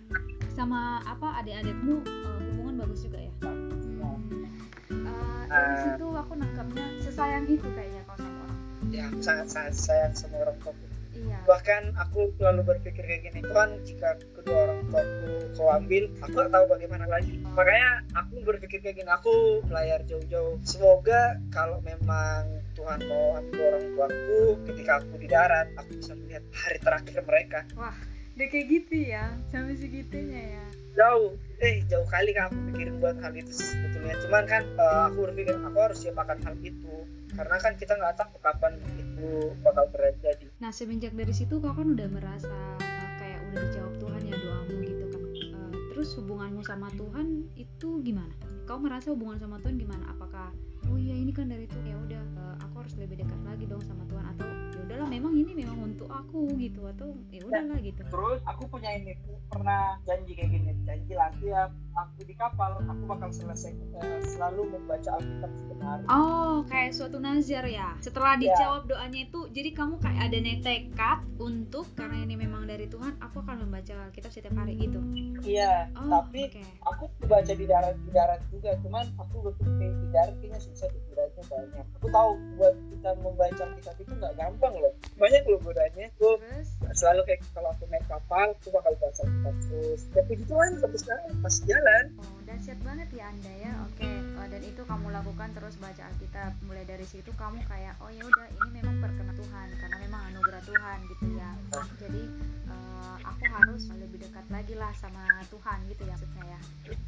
Sama 0.51 0.79
apa 1.07 1.27
adik-adikmu 1.41 1.95
uh, 2.03 2.39
hubungan 2.51 2.75
bagus 2.83 2.99
juga 3.05 3.19
ya? 3.21 3.31
Hmm. 3.45 5.07
uh, 5.07 5.43
dari 5.47 5.75
situ 5.87 6.07
aku 6.11 6.33
nangkapnya 6.35 6.85
sesayang 6.99 7.45
itu 7.47 7.67
kayaknya 7.71 8.01
kalau 8.03 8.19
sama 8.19 8.39
orang 8.43 8.59
ya 8.91 9.05
sangat 9.23 9.47
sangat 9.47 9.73
sayang 9.77 10.13
sama 10.17 10.35
orang 10.43 10.57
tua. 10.59 10.73
Iya. 11.11 11.43
bahkan 11.43 11.91
aku 11.99 12.31
selalu 12.39 12.71
berpikir 12.71 13.03
kayak 13.03 13.27
gini 13.27 13.43
Tuhan 13.43 13.83
jika 13.83 14.15
kedua 14.31 14.57
orang 14.63 14.79
tuaku 14.87 15.31
kau 15.59 15.67
ambil 15.67 16.07
aku 16.23 16.33
gak 16.39 16.51
tahu 16.55 16.65
bagaimana 16.71 17.05
lagi. 17.11 17.35
Makanya 17.51 18.07
aku 18.15 18.33
berpikir 18.47 18.79
kayak 18.79 18.95
gini 19.03 19.11
aku 19.11 19.59
layar 19.67 20.01
jauh-jauh. 20.07 20.55
Semoga 20.63 21.35
kalau 21.51 21.83
memang 21.83 22.60
Tuhan 22.81 22.97
mau 23.05 23.37
ambil 23.37 23.61
orang 23.61 23.85
tuaku 23.93 24.41
ketika 24.73 24.91
aku 24.97 25.13
di 25.21 25.29
darat 25.29 25.69
aku 25.77 26.01
bisa 26.01 26.17
melihat 26.17 26.41
hari 26.49 26.77
terakhir 26.81 27.21
mereka. 27.29 27.59
Wah 27.77 27.93
udah 28.33 28.47
kayak 28.49 28.65
gitu 28.73 28.95
ya 29.05 29.37
sampai 29.53 29.77
segitunya 29.77 30.57
ya. 30.57 30.65
Jauh. 30.97 31.37
Eh 31.61 31.85
jauh 31.85 32.09
kali 32.09 32.33
kan 32.33 32.49
aku 32.49 32.57
pikirin 32.73 32.97
buat 32.97 33.21
hal 33.21 33.37
itu 33.37 33.53
sebetulnya. 33.53 34.17
Cuman 34.25 34.49
kan 34.49 34.65
uh, 34.81 35.13
aku 35.13 35.29
berpikir 35.29 35.61
aku 35.61 35.77
harus 35.77 36.01
siap 36.01 36.17
akan 36.17 36.41
hal 36.41 36.57
itu. 36.65 37.05
Karena 37.37 37.55
kan 37.61 37.77
kita 37.77 37.93
nggak 38.01 38.17
tahu 38.17 38.33
kapan 38.41 38.73
itu 38.97 39.29
bakal 39.61 39.85
terjadi. 39.93 40.49
Nah 40.57 40.73
semenjak 40.73 41.13
dari 41.13 41.37
situ 41.37 41.61
kau 41.61 41.77
kan 41.77 41.85
udah 41.85 42.09
merasa 42.09 42.49
uh, 42.81 43.09
kayak 43.21 43.45
udah 43.53 43.61
dijawab 43.61 43.93
Tuhan 44.01 44.21
ya 44.25 44.35
doamu 44.41 44.75
gitu 44.81 45.05
kan. 45.05 45.21
Uh, 45.53 45.73
terus 45.93 46.09
hubunganmu 46.17 46.65
sama 46.65 46.89
Tuhan 46.97 47.45
itu 47.53 48.01
gimana? 48.01 48.33
Kau 48.65 48.81
merasa 48.81 49.13
hubungan 49.13 49.37
sama 49.37 49.61
Tuhan 49.61 49.77
gimana? 49.77 50.17
Apakah 50.17 50.49
oh 50.91 50.99
iya 50.99 51.15
ini 51.15 51.31
kan 51.31 51.47
dari 51.47 51.63
Tuhan. 51.71 51.87
Ya 51.87 51.97
udah 51.97 52.23
uh, 52.35 52.55
aku 52.67 52.83
harus 52.83 52.93
lebih 52.99 53.23
dekat 53.23 53.39
lagi 53.47 53.63
dong 53.65 53.79
sama 53.87 54.03
Tuhan. 54.11 54.25
Atau 54.35 54.47
ya 54.47 54.79
udahlah 54.83 55.07
memang 55.07 55.33
ini 55.39 55.51
memang 55.55 55.79
untuk 55.79 56.11
aku 56.11 56.51
gitu. 56.59 56.83
Atau 56.91 57.15
ya 57.31 57.41
udahlah 57.47 57.79
gitu. 57.79 58.01
terus 58.11 58.39
aku 58.43 58.67
punya 58.67 58.91
ini 58.99 59.15
pernah 59.47 59.95
janji 60.03 60.35
kayak 60.35 60.51
gini 60.51 60.71
janji 60.83 61.11
nanti 61.15 61.45
ya 61.47 61.71
aku 61.91 62.23
di 62.23 62.35
kapal 62.35 62.79
aku 62.79 63.03
bakal 63.03 63.29
selesai 63.31 63.75
uh, 63.99 64.21
selalu 64.23 64.71
membaca 64.71 65.19
Alkitab 65.19 65.51
setiap 65.59 65.79
hari 65.83 66.03
oh 66.07 66.63
kayak 66.71 66.91
suatu 66.95 67.17
nazar 67.19 67.65
ya? 67.67 67.93
Setelah 67.99 68.33
Ya. 68.39 68.55
dijawab 68.55 68.87
doanya 68.87 69.27
itu 69.27 69.39
jadi 69.51 69.69
kamu 69.75 69.99
kayak 69.99 70.31
ada 70.31 70.39
tekad 70.63 71.19
untuk 71.37 71.85
karena 71.99 72.23
ini 72.23 72.35
memang 72.39 72.63
dari 72.63 72.87
Tuhan 72.87 73.19
aku 73.19 73.43
akan 73.43 73.67
membaca 73.67 73.91
Alkitab 74.07 74.31
setiap 74.31 74.55
hari 74.55 74.79
gitu? 74.79 74.97
Iya 75.43 75.91
oh 75.99 76.07
tapi 76.07 76.47
oke. 76.47 76.63
aku 76.87 77.03
baca 77.27 77.53
di 77.53 77.65
darat 77.67 77.95
di 78.01 78.11
darat 78.15 78.41
juga 78.49 78.71
cuman 78.81 79.05
aku 79.19 79.51
berpikir 79.51 79.91
di 79.91 80.07
darat 80.15 80.35
kayaknya 80.39 80.59
susah 80.63 80.87
di 80.89 80.99
daratnya 81.11 81.43
banyak. 81.51 81.85
Aku 81.99 82.07
tahu 82.07 82.29
buat 82.55 82.75
kita 82.93 83.09
membaca 83.19 83.63
kitab 83.77 83.95
itu 83.99 84.13
nggak 84.15 84.33
gampang 84.39 84.73
loh. 84.79 84.93
Banyak 85.19 85.43
loh 85.49 85.59
godanya 85.59 86.05
aku 86.15 86.29
terus? 86.39 86.67
selalu 86.95 87.21
kayak 87.27 87.41
kalau 87.51 87.69
aku 87.73 87.83
naik 87.91 88.05
kapal 88.07 88.47
aku 88.55 88.67
bakal 88.71 88.93
baca 88.95 89.23
kitab 89.27 89.55
terus. 89.67 90.01
Ya 90.15 90.21
puji 90.25 90.43
Tuhan 90.47 90.69
sampai 90.79 90.99
sekarang 91.01 91.25
pas 91.41 91.55
jalan 91.67 91.80
Oh, 91.81 92.37
dahsyat 92.45 92.77
banget 92.85 93.09
ya 93.09 93.33
Anda 93.33 93.53
ya. 93.57 93.73
Oke. 93.89 94.05
Oh, 94.37 94.45
dan 94.45 94.61
itu 94.61 94.81
kamu 94.85 95.09
lakukan 95.09 95.49
terus 95.57 95.75
baca 95.81 96.05
Alkitab. 96.13 96.53
Mulai 96.69 96.85
dari 96.85 97.05
situ 97.09 97.33
kamu 97.33 97.57
kayak 97.65 97.97
oh 97.97 98.13
ya 98.13 98.21
udah 98.21 98.47
ini 98.53 98.69
memang 98.77 99.01
perkenan 99.01 99.33
Tuhan 99.33 99.67
karena 99.81 99.97
memang 100.05 100.21
anugerah 100.29 100.61
Tuhan 100.61 100.97
gitu 101.09 101.25
ya. 101.33 101.49
Jadi 101.97 102.23
eh, 102.69 103.15
aku 103.25 103.43
harus 103.49 103.83
lebih 103.97 104.21
dekat 104.21 104.45
lagi 104.53 104.73
lah 104.77 104.93
sama 104.93 105.41
Tuhan 105.49 105.77
gitu 105.89 106.03
ya 106.05 106.13
maksudnya 106.13 106.45
ya. 106.45 106.59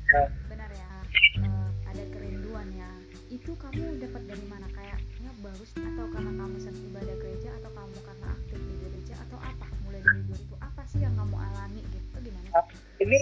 Ya. 0.09 0.23
Benar 0.49 0.69
ya. 0.73 0.89
Eh, 1.37 1.69
ada 1.85 2.03
kerinduan 2.09 2.67
ya. 2.73 2.89
Itu 3.29 3.53
kamu 3.53 4.01
dapat 4.01 4.25
dari 4.25 4.45
mana? 4.49 4.65
Kayaknya 4.73 5.31
bagus 5.45 5.69
atau 5.77 6.05
karena 6.09 6.31
kamu 6.33 6.55
sering 6.57 6.81
ibadah 6.89 7.15
gereja 7.21 7.49
atau 7.61 7.71
kamu 7.77 7.97
karena 8.01 8.27
aktif 8.41 8.57
di 8.57 8.75
gereja 8.81 9.13
atau 9.29 9.37
apa? 9.37 9.67
Mulai 9.85 10.01
dari 10.01 10.21
dulu 10.25 10.41
itu 10.41 10.55
apa 10.57 10.81
sih 10.89 11.05
yang 11.05 11.13
kamu 11.13 11.37
alami 11.37 11.81
gitu? 11.93 12.17
Gimana? 12.23 12.49
ini 13.03 13.19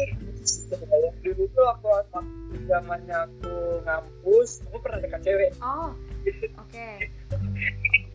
sebenarnya 0.71 1.11
dulu 1.21 1.43
tuh 1.51 1.65
aku 1.67 1.85
waktu 1.87 2.19
zamannya 2.63 3.17
aku 3.19 3.53
ngampus 3.81 4.49
aku 4.63 4.77
pernah 4.79 4.99
dekat 4.99 5.21
cewek 5.21 5.51
Oh, 5.59 5.91
oke. 6.57 6.89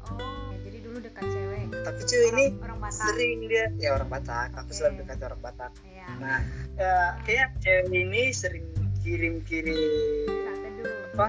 Oh, 0.07 0.51
jadi 0.61 0.79
dulu 0.81 0.99
dekat 1.01 1.25
cewek. 1.27 1.65
tapi 1.83 2.01
cewek 2.03 2.29
ini 2.31 2.45
Orang, 2.49 2.63
orang 2.63 2.79
Batak. 2.81 3.05
sering 3.05 3.39
dia 3.45 3.65
ya 3.77 3.89
orang 3.93 4.09
Batak 4.09 4.49
aku 4.55 4.65
Oke. 4.65 4.75
selalu 4.75 4.95
dekat 5.03 5.19
orang 5.25 5.41
Batak 5.41 5.73
Iya. 5.85 6.07
nah 6.17 6.39
ya, 6.75 6.95
kayak 7.23 7.49
cewek 7.59 7.87
ini 7.93 8.23
sering 8.31 8.67
kirim-kirim 9.01 9.79
Saat 10.27 10.59
teduh. 10.63 10.95
apa 11.13 11.29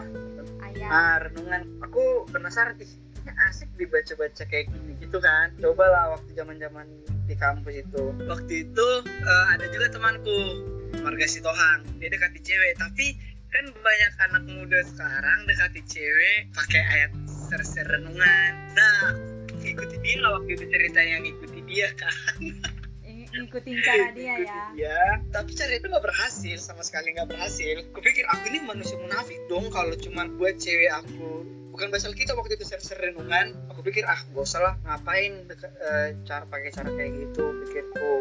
Ayam. 0.64 0.90
ah, 0.90 1.16
renungan 1.20 1.62
aku 1.80 2.04
penasaran 2.28 2.78
ih 2.78 2.94
asik 3.28 3.68
dibaca-baca 3.76 4.44
kayak 4.46 4.66
gini 4.68 4.96
gitu 4.98 5.20
kan 5.20 5.52
cobalah 5.58 6.16
waktu 6.16 6.32
zaman-zaman 6.34 6.88
di 7.28 7.36
kampus 7.36 7.82
itu 7.82 8.04
waktu 8.24 8.64
itu 8.64 8.88
eh, 9.04 9.46
ada 9.52 9.68
juga 9.68 9.92
temanku 9.92 10.40
Marga 11.02 11.28
Sitohang 11.30 11.82
dia 11.98 12.10
dekati 12.10 12.40
cewek. 12.42 12.78
Tapi 12.78 13.06
kan 13.48 13.66
banyak 13.72 14.12
anak 14.30 14.44
muda 14.48 14.80
sekarang 14.84 15.48
dekati 15.48 15.82
cewek 15.88 16.52
pakai 16.52 16.82
ayat 16.84 17.12
ser-ser 17.48 17.88
renungan 17.88 18.54
nah 18.76 19.16
ikuti 19.64 19.96
dia 20.04 20.20
waktu 20.20 20.60
itu 20.60 20.66
cerita 20.68 21.00
yang 21.00 21.24
ikuti 21.24 21.60
dia 21.64 21.88
kan? 21.96 22.14
Ng- 22.40 22.78
ngikutin 23.38 23.76
cara 23.84 24.08
dia 24.18 24.36
ya. 24.42 24.62
Dia. 24.74 25.00
Tapi 25.30 25.52
cara 25.54 25.72
itu 25.76 25.86
nggak 25.88 26.06
berhasil. 26.06 26.58
Sama 26.60 26.82
sekali 26.84 27.14
nggak 27.14 27.30
berhasil. 27.30 27.86
Kupikir 27.94 28.26
aku 28.28 28.50
ini 28.52 28.60
manusia 28.66 28.98
munafik 28.98 29.38
dong 29.48 29.70
kalau 29.70 29.94
cuma 30.00 30.26
buat 30.38 30.58
cewek 30.58 30.92
aku. 30.92 31.46
Bukan 31.76 31.94
basal 31.94 32.18
kita 32.18 32.34
waktu 32.34 32.58
itu 32.58 32.66
ser-ser 32.66 32.98
renungan 32.98 33.54
aku 33.70 33.86
pikir 33.86 34.02
ah 34.10 34.18
gak 34.34 34.42
usah 34.42 34.62
lah. 34.62 34.74
Ngapain 34.82 35.46
eh, 35.54 36.08
cara 36.26 36.44
pakai 36.50 36.74
cara 36.74 36.90
kayak 36.90 37.12
gitu? 37.14 37.44
Pikirku 37.66 38.14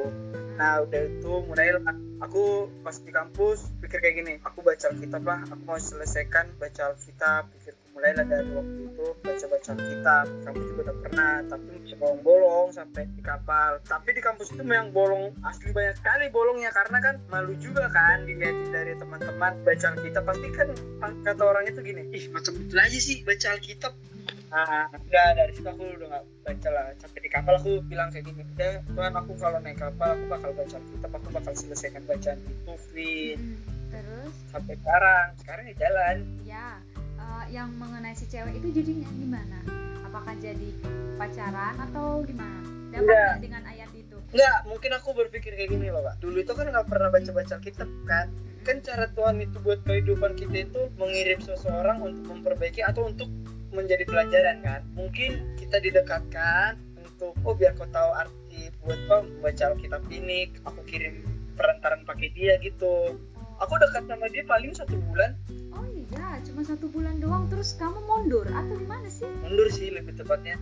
nah 0.57 0.81
udah 0.81 1.03
itu 1.05 1.33
mulai 1.45 1.77
aku 2.25 2.73
pas 2.81 2.97
di 2.97 3.13
kampus 3.13 3.69
pikir 3.85 4.01
kayak 4.01 4.15
gini 4.25 4.33
aku 4.41 4.65
baca 4.65 4.89
Alkitab 4.89 5.23
lah. 5.25 5.41
Aku 5.53 5.63
mau 5.69 5.77
selesaikan 5.77 6.49
baca 6.57 6.93
Alkitab. 6.93 7.53
Pikirku 7.53 7.85
mulailah 7.93 8.25
dari 8.25 8.51
waktu 8.57 8.81
itu 8.89 9.07
baca-baca 9.21 9.69
Alkitab. 9.77 10.25
Kamu 10.49 10.59
juga 10.73 10.81
udah 10.89 10.97
pernah 11.05 11.35
tapi 11.45 11.71
bisa 11.85 11.95
bolong-bolong 12.01 12.69
sampai 12.73 13.03
di 13.13 13.23
kapal. 13.23 13.81
Tapi 13.85 14.09
di 14.17 14.23
kampus 14.25 14.49
itu 14.57 14.63
memang 14.65 14.91
bolong 14.97 15.37
asli 15.45 15.71
banyak 15.77 15.97
sekali 16.01 16.25
bolongnya. 16.33 16.73
Karena 16.73 16.99
kan 17.05 17.15
malu 17.29 17.53
juga 17.61 17.89
kan 17.93 18.25
dilihatin 18.25 18.73
dari 18.73 18.93
teman-teman 18.97 19.53
baca 19.61 19.87
Alkitab. 19.93 20.23
Pasti 20.25 20.49
kan 20.57 20.69
kata 21.23 21.43
orang 21.45 21.65
itu 21.69 21.81
gini 21.85 22.09
ih 22.17 22.33
macam 22.33 22.57
betul 22.57 22.81
aja 22.81 22.99
sih 22.99 23.21
baca 23.29 23.47
Alkitab 23.53 23.93
Nah, 24.47 24.87
udah 24.95 25.27
dari 25.35 25.53
situ 25.59 25.67
aku 25.67 25.83
udah 25.99 26.07
gak 26.07 26.25
baca 26.47 26.69
lah. 26.71 26.87
Sampai 27.03 27.21
di 27.23 27.31
kapal 27.31 27.59
aku 27.59 27.83
bilang 27.91 28.09
kayak 28.15 28.31
gini 28.31 28.43
udah 28.55 28.73
Tuhan 28.87 29.13
aku 29.19 29.33
kalau 29.39 29.59
naik 29.59 29.79
kapal 29.79 30.15
aku 30.15 30.25
bakal 30.31 30.51
baca 30.55 30.75
Alkitab 30.79 31.11
aku 31.19 31.29
bakal 31.35 31.53
selesaikan 31.59 32.03
bacaan 32.07 32.39
itu 32.47 32.75
Vin. 32.95 33.39
Hmm, 33.39 33.59
Terus? 33.91 34.33
Sampai 34.55 34.75
sekarang 34.79 35.27
sekarang 35.43 35.65
ya 35.67 35.75
jalan. 35.83 36.17
Ya 36.47 36.67
eh, 37.19 37.45
yang 37.51 37.75
mengenai 37.75 38.15
si 38.15 38.31
cewek 38.31 38.55
itu 38.63 38.69
jadinya 38.71 39.11
gimana? 39.19 39.59
Apakah 40.07 40.35
jadi 40.39 40.71
pacaran 41.19 41.75
atau 41.91 42.23
gimana? 42.23 42.63
Dapat 42.95 43.03
nggak 43.03 43.43
dengan 43.43 43.63
ayat 43.67 43.91
itu? 43.99 44.17
Enggak, 44.31 44.59
mungkin 44.71 44.91
aku 44.95 45.09
berpikir 45.13 45.53
kayak 45.59 45.75
gini 45.75 45.91
loh 45.91 46.07
pak. 46.07 46.23
Dulu 46.23 46.39
itu 46.39 46.53
kan 46.55 46.71
nggak 46.71 46.87
pernah 46.87 47.11
baca-baca 47.11 47.59
Alkitab 47.59 47.91
kan? 48.07 48.31
Kan 48.63 48.83
cara 48.83 49.07
Tuhan 49.11 49.43
itu 49.43 49.63
buat 49.63 49.79
kehidupan 49.87 50.35
kita 50.35 50.67
itu 50.67 50.91
Mengirim 50.99 51.39
seseorang 51.39 52.03
untuk 52.03 52.27
memperbaiki 52.27 52.83
atau 52.83 53.07
untuk 53.07 53.31
menjadi 53.75 54.05
pelajaran 54.07 54.63
kan 54.63 54.81
Mungkin 54.95 55.57
kita 55.59 55.81
didekatkan 55.83 56.79
untuk 57.01 57.35
Oh 57.43 57.55
biar 57.57 57.75
kau 57.75 57.89
tahu 57.89 58.11
arti 58.15 58.71
buat 58.85 58.99
kau 59.11 59.25
membaca 59.25 59.73
Alkitab 59.73 60.03
ini 60.13 60.53
Aku 60.69 60.83
kirim 60.87 61.25
perantaran 61.57 62.05
pakai 62.05 62.31
dia 62.37 62.61
gitu 62.61 63.17
Aku 63.57 63.73
dekat 63.81 64.05
sama 64.05 64.29
dia 64.29 64.45
paling 64.45 64.77
satu 64.77 65.01
bulan 65.09 65.33
Oh 65.77 65.85
iya, 65.89 66.41
cuma 66.45 66.65
satu 66.65 66.89
bulan 66.89 67.21
doang 67.21 67.49
terus 67.53 67.77
kamu 67.77 68.01
mundur 68.05 68.49
atau 68.49 68.77
gimana 68.81 69.09
sih? 69.13 69.29
Mundur 69.45 69.69
sih 69.73 69.93
lebih 69.93 70.17
tepatnya 70.17 70.57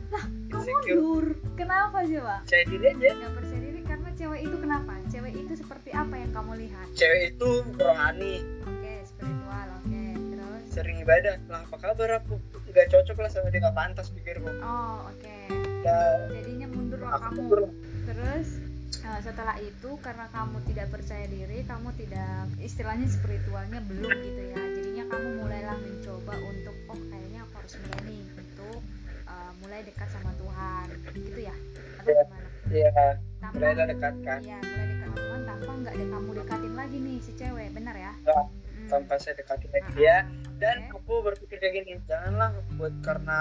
Kamu 0.50 0.62
Insecure 0.62 0.98
mundur. 0.98 1.26
Kenapa 1.58 2.02
coba? 2.06 2.42
Percaya 2.46 2.64
diri 2.70 2.86
aja 2.90 3.10
Gak 3.18 3.32
percaya 3.34 3.60
diri 3.62 3.80
karena 3.82 4.08
cewek 4.14 4.40
itu 4.46 4.56
kenapa? 4.58 4.92
Cewek 5.10 5.32
itu 5.38 5.52
seperti 5.58 5.90
apa 5.94 6.14
yang 6.18 6.30
kamu 6.34 6.52
lihat? 6.66 6.86
Cewek 6.94 7.20
itu 7.34 7.50
rohani 7.78 8.34
Oke, 8.66 8.92
spiritual, 9.06 9.66
oke. 9.82 10.02
Terus? 10.34 10.62
sering 10.70 10.96
ibadah 11.02 11.34
lah 11.46 11.62
apa 11.62 11.76
kabar 11.78 12.10
aku 12.22 12.34
nggak 12.74 12.90
cocok 12.90 13.16
lah 13.16 13.30
sama 13.30 13.48
dia 13.48 13.62
nggak 13.62 13.76
pantas 13.76 14.10
pikirku 14.10 14.50
Oh, 14.58 15.06
oke. 15.06 15.36
ya 15.80 16.26
Jadinya 16.28 16.66
mundur 16.66 16.98
lah 16.98 17.22
kamu. 17.22 17.38
mundur 17.38 17.60
Terus 18.04 18.48
eh, 18.98 19.20
setelah 19.22 19.56
itu 19.58 19.90
karena 20.00 20.26
kamu 20.28 20.58
tidak 20.66 20.90
percaya 20.90 21.26
diri, 21.26 21.62
kamu 21.62 21.88
tidak 21.94 22.30
istilahnya 22.58 23.06
spiritualnya 23.06 23.78
belum 23.84 24.10
gitu 24.10 24.42
ya. 24.50 24.60
Jadinya 24.60 25.04
kamu 25.06 25.28
mulailah 25.38 25.76
mencoba 25.78 26.34
untuk 26.42 26.74
oh 26.88 26.98
kayaknya 27.04 27.40
aku 27.42 27.54
harus 27.56 27.74
mulai 27.78 28.00
nih 28.04 28.22
untuk 28.34 28.80
eh, 29.24 29.50
mulai 29.60 29.80
dekat 29.82 30.08
sama 30.10 30.30
Tuhan, 30.34 30.86
gitu 31.14 31.40
ya? 31.40 31.54
Atau 31.96 32.10
Iya. 32.10 32.22
gimana? 32.24 32.48
ya 32.66 32.90
Tanpa 33.38 33.54
mulailah 33.54 33.86
dekatkan 33.86 34.38
Iya, 34.40 34.58
mulai 34.58 34.86
dekat 34.88 35.04
sama 35.04 35.16
Tuhan 35.16 35.40
tanpa 35.44 35.70
nggak 35.76 35.94
ada 35.94 36.06
kamu 36.10 36.30
dekatin 36.34 36.74
lagi 36.74 36.96
nih 36.98 37.16
si 37.20 37.32
cewek, 37.34 37.68
benar 37.70 37.94
ya? 37.94 38.12
Mm. 38.24 38.46
Tanpa 38.86 39.16
saya 39.16 39.34
dekatin 39.34 39.70
lagi 39.70 39.90
dia 39.94 40.10
ah. 40.12 40.20
dan 40.56 40.76
Oke. 40.86 41.02
aku 41.02 41.14
berpikir 41.22 41.56
kayak 41.58 41.74
gini 41.80 41.98
janganlah 42.04 42.50
buat 42.74 42.94
karena 43.00 43.38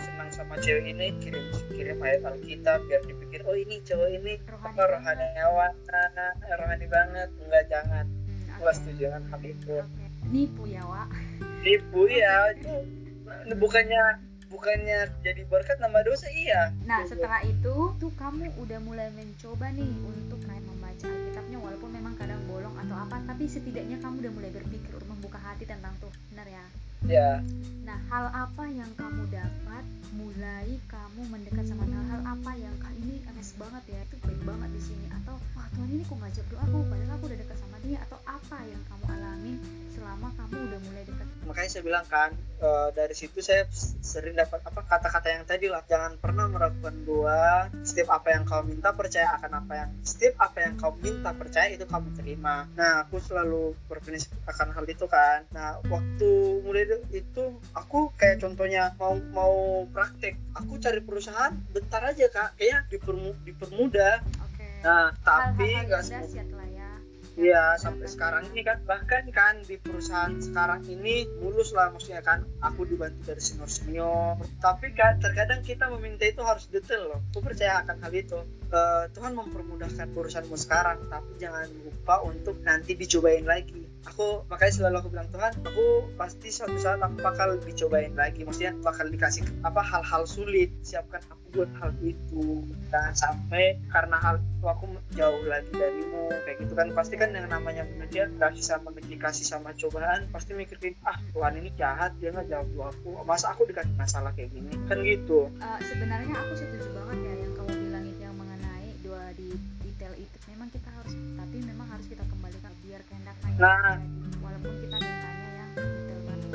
senang 0.00 0.30
sama 0.30 0.54
cewek 0.58 0.84
ini 0.86 1.14
kirim 1.18 1.44
kirim 1.70 1.98
ayat 1.98 2.22
Alkitab 2.22 2.82
biar 2.86 3.02
dipikir 3.02 3.40
oh 3.44 3.54
ini 3.54 3.80
cowok 3.82 4.08
ini 4.12 4.32
Rohani 4.42 4.68
apa 4.68 4.82
rohaniawan 4.88 5.72
ah, 5.90 6.32
rohani 6.56 6.86
banget 6.86 7.28
enggak 7.38 7.64
jangan 7.68 8.06
Hmm, 8.52 8.68
oke. 8.68 8.78
setuju 8.78 9.02
dengan 9.10 9.22
hal 9.26 9.42
itu. 9.42 9.74
Nipu 10.22 10.62
ya, 10.70 10.82
Wak. 10.86 11.08
tipu 11.62 12.06
ya 12.06 12.54
itu 12.54 12.74
bukannya 13.56 14.02
bukannya 14.46 14.98
jadi 15.24 15.42
berkat 15.48 15.80
nambah 15.80 16.04
dosa 16.04 16.28
iya 16.30 16.70
Nah, 16.84 17.02
setelah 17.08 17.40
itu 17.42 17.96
tuh 17.96 18.12
kamu 18.14 18.52
udah 18.60 18.78
mulai 18.84 19.08
mencoba 19.14 19.72
nih 19.72 19.88
untuk 20.04 20.38
kayak 20.44 20.62
membaca 21.02 21.18
Alkitabnya 21.18 21.58
walaupun 21.58 21.90
memang 21.90 22.14
kadang 22.14 22.38
bolong 22.46 22.74
atau 22.78 22.94
apa, 22.94 23.16
tapi 23.26 23.44
setidaknya 23.50 23.98
kamu 23.98 24.22
udah 24.22 24.32
mulai 24.38 24.50
berpikir 24.54 24.90
untuk 24.94 25.10
membuka 25.10 25.38
hati 25.42 25.66
tentang 25.66 25.90
tuh, 25.98 26.12
benar 26.30 26.46
ya? 26.46 26.64
ya 27.02 27.30
Nah, 27.82 27.98
hal 28.06 28.30
apa 28.30 28.64
yang 28.70 28.90
kamu 28.94 29.26
dapat 29.26 29.84
mulai 30.14 30.78
kamu 30.86 31.20
mendekat 31.26 31.64
sama 31.66 31.82
Tuhan? 31.90 32.06
Hal 32.06 32.22
apa 32.22 32.50
yang 32.54 32.74
ah, 32.86 32.94
ini 33.02 33.18
emes 33.26 33.50
banget 33.58 33.82
ya, 33.90 34.00
itu 34.06 34.16
baik 34.22 34.40
banget 34.46 34.70
di 34.70 34.82
sini 34.82 35.06
atau 35.10 35.34
wah 35.58 35.66
Tuhan 35.74 35.90
ini 35.90 36.02
kok 36.06 36.18
ngajak 36.22 36.46
doaku 36.50 36.78
padahal 36.86 37.12
aku 37.18 37.24
udah 37.26 37.38
dekat 37.42 37.56
sama 37.58 37.76
dia 37.82 37.98
atau 38.06 38.18
apa 38.22 38.58
yang 38.62 38.82
kamu 38.86 39.04
alamin 39.10 39.56
selama 39.90 40.28
kamu 40.38 40.54
udah 40.70 40.80
mulai 40.86 41.02
dekat 41.06 41.26
makanya 41.46 41.70
saya 41.70 41.82
bilang 41.82 42.06
kan 42.06 42.30
eh, 42.62 42.88
dari 42.94 43.14
situ 43.14 43.38
saya 43.42 43.66
sering 44.02 44.38
dapat 44.38 44.60
apa 44.62 44.80
kata-kata 44.86 45.28
yang 45.30 45.44
tadi 45.46 45.66
lah 45.66 45.82
jangan 45.86 46.14
pernah 46.18 46.46
meragukan 46.46 46.94
doa 47.02 47.70
setiap 47.82 48.14
apa 48.14 48.28
yang 48.34 48.42
kau 48.46 48.62
minta 48.62 48.94
percaya 48.94 49.34
akan 49.40 49.52
apa 49.64 49.72
yang 49.74 49.90
setiap 50.06 50.34
apa 50.38 50.58
yang 50.62 50.74
kau 50.78 50.91
minta 51.00 51.30
percaya 51.32 51.72
itu 51.72 51.84
kamu 51.88 52.12
terima 52.18 52.66
nah 52.76 53.06
aku 53.06 53.22
selalu 53.22 53.72
berprinsip 53.86 54.34
akan 54.44 54.74
hal 54.74 54.84
itu 54.88 55.06
kan 55.08 55.46
nah 55.54 55.78
waktu 55.88 56.30
mulai 56.66 56.84
itu- 57.14 57.60
aku 57.72 58.12
kayak 58.18 58.42
contohnya 58.42 58.92
mau 58.98 59.16
mau 59.32 59.86
praktek 59.90 60.36
aku 60.52 60.76
cari 60.82 61.00
perusahaan 61.00 61.54
bentar 61.70 62.02
aja 62.04 62.26
kak 62.28 62.58
kayak 62.58 62.88
dipermu, 62.90 63.32
dipermudah 63.46 64.20
Oke. 64.42 64.68
nah 64.82 65.14
tapi 65.22 65.72
nggak 65.86 66.02
semua 66.02 66.64
ya. 66.66 66.71
Iya 67.32 67.80
sampai 67.80 68.04
sekarang 68.12 68.44
ini 68.52 68.60
kan 68.60 68.84
bahkan 68.84 69.24
kan 69.32 69.64
di 69.64 69.80
perusahaan 69.80 70.36
sekarang 70.36 70.84
ini 70.84 71.24
mulus 71.40 71.72
lah 71.72 71.88
maksudnya 71.88 72.20
kan. 72.20 72.44
Aku 72.60 72.84
dibantu 72.84 73.32
dari 73.32 73.40
senior 73.40 73.70
senior 73.72 74.36
tapi 74.60 74.92
kan 74.92 75.16
terkadang 75.16 75.64
kita 75.64 75.88
meminta 75.88 76.28
itu 76.28 76.44
harus 76.44 76.68
detail 76.68 77.16
loh. 77.16 77.20
Aku 77.32 77.40
percaya 77.40 77.80
akan 77.80 77.96
hal 78.04 78.12
itu. 78.12 78.40
Eh, 78.72 79.04
Tuhan 79.12 79.32
mempermudahkan 79.36 80.12
urusanmu 80.12 80.56
sekarang 80.60 81.08
tapi 81.08 81.36
jangan 81.40 81.68
lupa 81.84 82.20
untuk 82.24 82.60
nanti 82.64 82.92
dicobain 82.96 83.48
lagi. 83.48 83.84
Aku 84.02 84.42
makanya 84.50 84.82
selalu 84.82 84.96
aku 84.98 85.08
bilang 85.14 85.30
Tuhan 85.30 85.52
aku 85.62 85.86
pasti 86.18 86.50
suatu 86.50 86.74
saat 86.74 86.98
aku 86.98 87.22
bakal 87.22 87.54
dicobain 87.62 88.12
lagi. 88.18 88.42
Maksudnya 88.42 88.74
bakal 88.82 89.06
dikasih 89.08 89.46
apa 89.62 89.78
hal-hal 89.78 90.26
sulit. 90.26 90.74
Siapkan 90.82 91.22
aku 91.30 91.44
buat 91.54 91.70
hal 91.78 91.94
itu. 92.02 92.66
Dan 92.90 93.14
sampai 93.14 93.78
karena 93.94 94.18
hal 94.18 94.42
itu 94.42 94.66
aku 94.66 94.84
jauh 95.14 95.42
lagi 95.46 95.70
darimu. 95.70 96.34
Kayak 96.48 96.56
gitu 96.66 96.72
kan 96.74 96.88
pasti 96.96 97.14
kan 97.22 97.30
yang 97.38 97.46
namanya 97.46 97.86
manusia 97.86 98.26
kasih 98.34 98.64
sama 98.66 98.90
dikasih 98.98 99.46
sama 99.46 99.70
cobaan 99.78 100.26
pasti 100.34 100.58
mikirin 100.58 100.98
ah 101.06 101.14
Tuhan 101.30 101.54
ini 101.54 101.70
jahat 101.78 102.18
dia 102.18 102.34
nggak 102.34 102.50
jawab 102.50 102.90
aku. 102.90 103.22
Masa 103.22 103.54
aku 103.54 103.62
dikasih 103.70 103.94
masalah 103.94 104.34
kayak 104.34 104.50
gini? 104.50 104.74
Kan 104.90 105.06
gitu. 105.06 105.46
Eh, 105.62 105.78
sebenarnya 105.86 106.34
aku 106.34 106.52
setuju 106.58 106.88
banget 106.98 107.18
ya 107.22 107.34
yang 107.46 107.52
kamu 107.54 107.70
bilang 107.78 108.04
itu 108.10 108.20
yang 108.26 108.34
mengenai 108.34 108.90
doa 109.06 109.26
di 109.38 109.54
detail 109.86 110.14
itu. 110.18 110.36
Memang 110.50 110.68
kita 110.74 110.90
harus 110.90 111.14
tapi 111.14 111.56
memang 111.62 111.86
harus 111.94 112.06
kita 112.10 112.24
kembalikan 112.26 112.72
biar 112.82 113.00
kehendaknya 113.06 113.48
yang 113.54 113.62
Nah. 113.62 114.11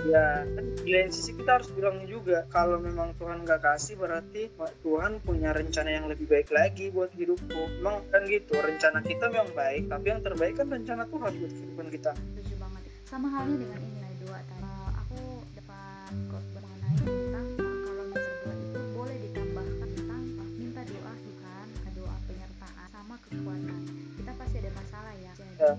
Ya 0.07 0.47
kan 0.47 0.65
di 0.79 0.91
lain 0.95 1.11
sisi 1.11 1.35
kita 1.35 1.59
harus 1.59 1.69
bilang 1.75 2.07
juga 2.07 2.47
kalau 2.47 2.79
memang 2.79 3.11
Tuhan 3.19 3.43
nggak 3.43 3.59
kasih 3.59 3.99
berarti 3.99 4.47
Tuhan 4.55 5.19
punya 5.19 5.51
rencana 5.51 5.89
yang 5.91 6.07
lebih 6.07 6.31
baik 6.31 6.47
lagi 6.55 6.87
buat 6.89 7.11
hidupku. 7.11 7.83
Memang 7.83 8.07
kan 8.07 8.23
gitu 8.25 8.55
rencana 8.55 9.03
kita 9.03 9.27
memang 9.27 9.51
baik 9.51 9.91
tapi 9.91 10.05
yang 10.07 10.21
terbaik 10.23 10.55
kan 10.55 10.67
rencana 10.71 11.03
Tuhan 11.11 11.31
buat 11.35 11.51
kehidupan 11.51 11.87
kita. 11.91 12.11
Setuju 12.15 12.55
banget. 12.55 12.81
Sama 13.03 13.27
halnya 13.31 13.57
dengan 13.59 13.79
ini 13.83 13.99
lah 13.99 14.13
doa 14.23 14.39
tadi. 14.47 14.63
Eh, 14.63 14.89
aku 14.95 15.19
dapat 15.59 16.13
khotbah 16.31 16.61
mengenai 16.63 16.95
tentang 17.03 17.47
kalau 17.83 18.03
minta 18.07 18.31
doa 18.31 18.53
itu 18.55 18.81
boleh 18.95 19.17
ditambahkan 19.27 19.89
tentang 19.91 20.21
minta 20.55 20.81
doa 20.87 21.13
Tuhan 21.19 21.67
doa 21.99 22.15
penyertaan 22.31 22.87
sama 22.95 23.15
kekuatan. 23.27 23.79
Kita 24.15 24.31
pasti 24.39 24.55
ada 24.63 24.71
masalah 24.71 25.13
ya. 25.19 25.33
Jadi 25.35 25.55
Ya. 25.57 25.73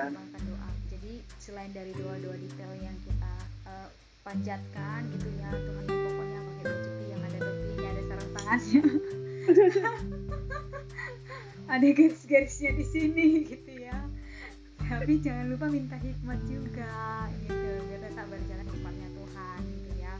Kan. 0.00 0.16
ditambahkan 0.16 0.42
doa. 0.48 0.68
Jadi 0.88 1.12
selain 1.36 1.72
dari 1.76 1.92
doa-doa 1.92 2.36
detail 2.40 2.72
yang 2.80 2.96
kita 3.04 3.34
eh, 3.68 3.88
panjatkan 4.24 5.00
gitu 5.12 5.28
ya 5.36 5.50
Tuhan 5.52 5.84
pokoknya 5.84 6.40
pakai 6.40 6.64
rezeki 6.64 7.04
yang 7.04 7.20
ada 7.20 7.38
topinya 7.40 7.88
ada 7.88 8.02
sarung 8.08 8.32
tangannya 8.32 8.82
ada 11.76 11.86
garis-garisnya 11.92 12.70
di 12.80 12.84
sini 12.88 13.28
gitu 13.44 13.72
ya. 13.76 13.98
Tapi 14.80 15.12
jangan 15.20 15.52
lupa 15.52 15.68
minta 15.68 16.00
hikmat 16.00 16.40
juga 16.48 17.28
gitu 17.44 17.70
biar 17.92 18.00
tetap 18.00 18.26
berjalan 18.32 18.66
hikmatnya 18.72 19.08
Tuhan 19.12 19.60
gitu 19.68 19.90
ya. 20.00 20.14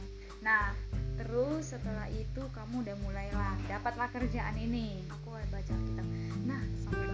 Nah 0.45 0.77
terus 1.17 1.73
setelah 1.73 2.05
itu 2.13 2.41
kamu 2.53 2.85
udah 2.85 2.97
mulailah 3.01 3.53
dapatlah 3.65 4.13
kerjaan 4.13 4.61
ini. 4.61 5.01
Aku 5.09 5.33
baca 5.33 5.73
kitab 5.73 6.05
nah 6.45 6.61
sampai 6.85 7.10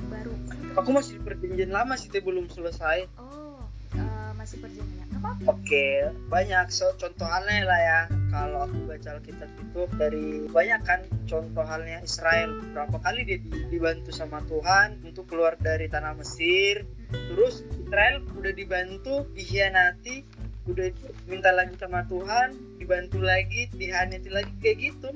pengertian 0.00 0.06
baru 0.08 0.34
aku 0.80 0.90
masih 0.96 1.12
di 1.18 1.20
perjanjian 1.24 1.70
lama 1.72 1.94
sih 2.00 2.08
Teh, 2.08 2.22
belum 2.24 2.48
selesai 2.48 2.98
oh 3.20 3.60
eh, 3.96 4.30
masih 4.36 4.56
perjanjian 4.64 5.06
nggak 5.10 5.20
apa-apa 5.20 5.52
Oke, 5.52 6.08
banyak 6.32 6.72
so, 6.72 6.88
contoh 6.96 7.28
halnya 7.28 7.68
lah 7.68 7.80
ya. 7.80 8.00
Kalau 8.32 8.64
aku 8.64 8.88
baca 8.88 9.20
Alkitab 9.20 9.50
itu 9.52 9.82
dari 10.00 10.26
banyak 10.48 10.80
kan 10.86 11.00
contoh 11.28 11.60
halnya 11.60 12.00
Israel. 12.00 12.56
Berapa 12.72 12.96
kali 13.04 13.28
dia 13.28 13.38
di- 13.42 13.68
dibantu 13.68 14.16
sama 14.16 14.40
Tuhan 14.48 15.04
untuk 15.04 15.28
keluar 15.28 15.60
dari 15.60 15.92
tanah 15.92 16.16
Mesir. 16.16 16.88
Terus 17.12 17.68
Israel 17.76 18.24
udah 18.32 18.52
dibantu, 18.56 19.28
dihianati, 19.36 20.24
udah 20.68 20.92
itu 20.92 21.06
minta 21.24 21.50
lagi 21.54 21.72
sama 21.80 22.04
Tuhan, 22.04 22.52
dibantu 22.76 23.18
lagi, 23.24 23.70
dihianati 23.72 24.28
lagi 24.28 24.52
kayak 24.60 24.76
gitu. 24.80 25.08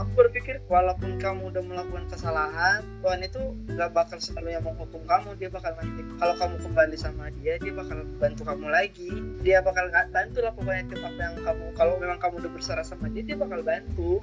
Aku 0.00 0.10
berpikir 0.16 0.64
walaupun 0.66 1.20
kamu 1.20 1.52
udah 1.52 1.60
melakukan 1.60 2.08
kesalahan, 2.08 2.80
Tuhan 3.04 3.20
itu 3.20 3.42
gak 3.76 3.92
bakal 3.92 4.16
sepenuhnya 4.16 4.64
menghukum 4.64 5.04
kamu. 5.04 5.36
Dia 5.36 5.48
bakal 5.52 5.76
nanti 5.76 6.00
kalau 6.16 6.34
kamu 6.40 6.56
kembali 6.64 6.96
sama 6.96 7.28
dia, 7.40 7.60
dia 7.60 7.72
bakal 7.72 8.02
bantu 8.18 8.42
kamu 8.48 8.66
lagi. 8.72 9.12
Dia 9.44 9.60
bakal 9.60 9.92
nggak 9.92 10.10
bantu 10.10 10.38
lah 10.40 10.52
pokoknya 10.56 10.84
tiap 10.88 11.02
apa 11.04 11.20
yang 11.20 11.36
kamu 11.44 11.64
kalau 11.76 11.94
memang 12.00 12.18
kamu 12.18 12.34
udah 12.44 12.52
berserah 12.52 12.84
sama 12.84 13.06
dia, 13.12 13.22
dia 13.24 13.36
bakal 13.36 13.60
bantu. 13.60 14.20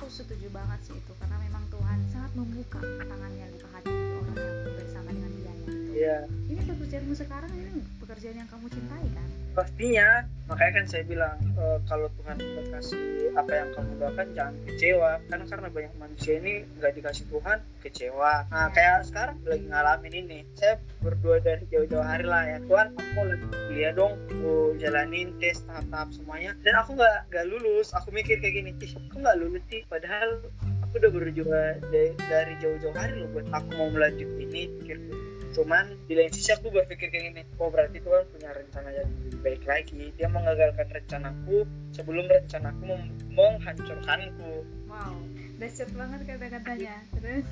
aku 0.00 0.08
setuju 0.08 0.48
banget 0.48 0.80
sih 0.88 0.96
itu 0.96 1.12
karena 1.20 1.36
memang 1.44 1.60
Tuhan 1.68 1.98
sangat 2.08 2.32
membuka 2.32 2.80
tangannya 2.80 3.52
ke 3.52 3.66
hati 3.68 3.92
orang 3.92 4.32
yang 4.32 4.72
bersama 4.80 5.08
dengan 5.12 5.30
dia 5.36 5.44
ya 5.44 5.52
Iya, 5.92 6.18
ini 6.48 6.60
pekerjaanmu 6.64 7.14
sekarang 7.20 7.52
ini 7.52 7.84
pekerjaan 8.00 8.36
yang 8.40 8.48
kamu 8.48 8.66
cintai 8.72 9.06
kan 9.12 9.28
pastinya. 9.54 10.24
Makanya 10.50 10.82
kan 10.82 10.86
saya 10.90 11.02
bilang 11.06 11.38
eh, 11.54 11.78
kalau 11.86 12.10
Tuhan 12.18 12.36
udah 12.42 12.66
kasih 12.74 13.30
apa 13.38 13.52
yang 13.54 13.68
kamu 13.70 13.92
doakan 14.02 14.28
jangan 14.34 14.54
kecewa. 14.66 15.10
Karena 15.30 15.44
karena 15.46 15.68
banyak 15.70 15.94
manusia 15.94 16.32
ini 16.42 16.54
nggak 16.78 16.92
dikasih 16.98 17.24
Tuhan 17.30 17.58
kecewa. 17.86 18.32
Nah 18.50 18.66
kayak 18.74 19.06
sekarang 19.06 19.36
lagi 19.46 19.66
ngalamin 19.70 20.14
ini. 20.26 20.38
Saya 20.58 20.82
berdoa 20.98 21.38
dari 21.38 21.64
jauh-jauh 21.70 22.02
hari 22.02 22.26
lah 22.26 22.42
ya. 22.46 22.58
Tuhan 22.66 22.98
aku 22.98 23.20
lagi 23.22 23.46
kuliah 23.70 23.92
dong. 23.94 24.18
Aku 24.34 24.74
jalanin 24.82 25.30
tes 25.38 25.62
tahap-tahap 25.70 26.10
semuanya. 26.10 26.50
Dan 26.66 26.74
aku 26.74 26.98
nggak 26.98 27.30
nggak 27.30 27.46
lulus. 27.46 27.94
Aku 27.94 28.10
mikir 28.10 28.42
kayak 28.42 28.54
gini. 28.58 28.70
Ih, 28.82 28.92
aku 29.10 29.22
nggak 29.22 29.38
lulus 29.38 29.62
sih. 29.70 29.86
Padahal 29.86 30.42
aku 30.90 31.06
udah 31.06 31.12
berjuang 31.14 31.78
dari, 31.94 32.10
dari 32.18 32.54
jauh-jauh 32.58 32.90
hari 32.98 33.22
loh 33.22 33.30
buat 33.30 33.46
aku 33.54 33.70
mau 33.78 33.94
melanjut 33.94 34.26
ini 34.42 34.66
pikirku. 34.82 35.14
Cuman 35.54 35.94
di 36.10 36.18
lain 36.18 36.34
sisi 36.34 36.50
aku 36.50 36.66
berpikir 36.74 37.14
kayak 37.14 37.30
gini 37.30 37.42
oh 37.62 37.70
berarti 37.70 38.02
Tuhan 38.02 38.26
punya 38.34 38.50
rencana 38.50 38.90
yang 38.90 39.06
lebih 39.22 39.38
baik 39.46 39.62
lagi. 39.70 40.10
Dia 40.18 40.26
mengagalkan 40.26 40.90
rencanaku 40.90 41.62
sebelum 41.94 42.26
rencanaku 42.26 42.82
mem- 42.90 43.14
menghancurkanku. 43.38 44.66
Wow 44.90 45.14
dahsyat 45.60 45.92
banget 45.92 46.20
kata-katanya. 46.24 46.94
Terus? 47.20 47.44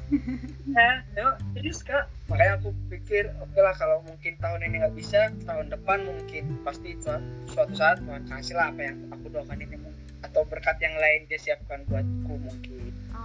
Nah 0.64 1.04
ya, 1.20 1.36
serius 1.52 1.84
kak. 1.84 2.08
Makanya 2.32 2.56
aku 2.56 2.72
pikir 2.88 3.28
oke 3.36 3.60
lah 3.60 3.76
kalau 3.76 4.00
mungkin 4.08 4.32
tahun 4.40 4.64
ini 4.64 4.80
nggak 4.80 4.96
bisa 4.96 5.28
tahun 5.44 5.68
depan 5.68 6.08
mungkin 6.08 6.56
pasti 6.64 6.96
su- 7.04 7.28
suatu 7.52 7.76
saat 7.76 8.00
Tuhan 8.00 8.24
kasih 8.24 8.56
lah 8.56 8.72
apa 8.72 8.80
yang 8.80 8.96
aku 9.12 9.28
doakan 9.28 9.60
ini 9.60 9.76
mungkin 9.76 10.08
atau 10.24 10.42
berkat 10.48 10.80
yang 10.82 10.96
lain 10.98 11.30
dia 11.30 11.38
siapkan 11.38 11.84
buatku 11.86 12.34
mungkin 12.42 12.77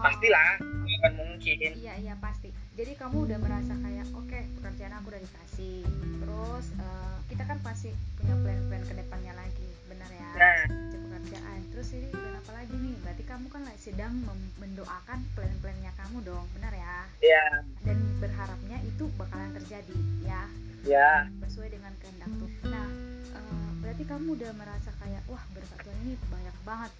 pastilah 0.03 0.59
bukan 0.59 1.11
mungkin. 1.15 1.71
Iya 1.79 1.93
iya 2.03 2.13
pasti. 2.19 2.51
Jadi 2.75 2.91
kamu 2.99 3.23
udah 3.23 3.39
merasa 3.39 3.71
kayak 3.79 4.07
oke 4.11 4.39
pekerjaan 4.59 4.93
aku 4.99 5.07
udah 5.15 5.21
dikasih. 5.23 5.79
Terus 6.19 6.65
eh, 6.75 7.15
kita 7.31 7.43
kan 7.47 7.57
pasti 7.63 7.95
punya 8.19 8.35
plan-plan 8.43 8.83
ke 8.83 8.93
depannya 8.99 9.33
lagi 9.39 9.69
benar 9.87 10.09
ya? 10.11 10.29
Nah. 10.35 10.63
Pekerjaan. 10.91 11.59
Terus 11.71 11.87
ini 11.95 12.07
plan 12.11 12.35
apa 12.35 12.51
lagi 12.51 12.75
nih? 12.75 12.95
Berarti 12.99 13.23
kamu 13.23 13.45
kan 13.47 13.61
lagi 13.63 13.79
sedang 13.79 14.13
mendoakan 14.59 15.19
plan-plannya 15.39 15.91
kamu 15.95 16.17
dong 16.27 16.45
benar 16.59 16.73
ya? 16.75 16.95
Ya 17.23 17.45
dan 17.87 17.97
berharapnya 18.19 18.77
itu 18.83 19.07
bakalan 19.15 19.55
terjadi 19.55 19.97
ya? 20.27 20.43
Ya 20.83 21.31
sesuai 21.47 21.71
dengan 21.71 21.95
kehendak 22.03 22.27
Tuhan. 22.43 22.67
Nah, 22.67 22.89
eh, 23.39 23.69
berarti 23.79 24.03
kamu 24.03 24.35
udah 24.35 24.51
merasa 24.59 24.91
kayak 24.99 25.23
wah 25.31 25.43
berkat 25.55 25.79
Tuhan 25.79 25.97
ini 26.03 26.19
banyak 26.27 26.57
banget. 26.67 26.91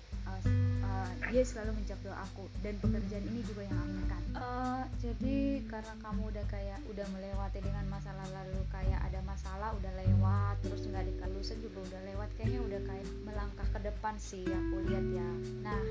S- 0.44 0.50
eh, 0.84 1.10
dia 1.32 1.44
selalu 1.44 1.72
menjawab 1.82 2.02
doa 2.06 2.18
aku 2.24 2.46
dan 2.62 2.76
pekerjaan 2.80 3.26
ini 3.32 3.42
juga 3.48 3.66
yang 3.66 3.78
aku 3.80 3.92
inginkan. 3.92 4.22
Eh, 4.34 4.84
jadi 5.04 5.38
karena 5.70 5.94
kamu 6.02 6.22
udah 6.34 6.46
kayak 6.50 6.80
udah 6.90 7.06
melewati 7.14 7.60
dengan 7.62 7.86
masalah 7.90 8.26
lalu 8.34 8.62
kayak 8.74 9.00
ada 9.06 9.20
masalah 9.24 9.70
udah 9.78 9.94
lewat 10.00 10.56
terus 10.66 10.84
nggak 10.90 11.06
dikalusin 11.06 11.60
juga 11.62 11.80
udah 11.86 12.02
lewat 12.14 12.30
kayaknya 12.38 12.62
udah 12.66 12.82
kayak 12.88 13.08
melangkah 13.28 13.68
ke 13.70 13.80
depan 13.84 14.16
sih 14.18 14.46
aku 14.46 14.76
lihat 14.90 15.06
ya. 15.14 15.30
Nah 15.62 15.82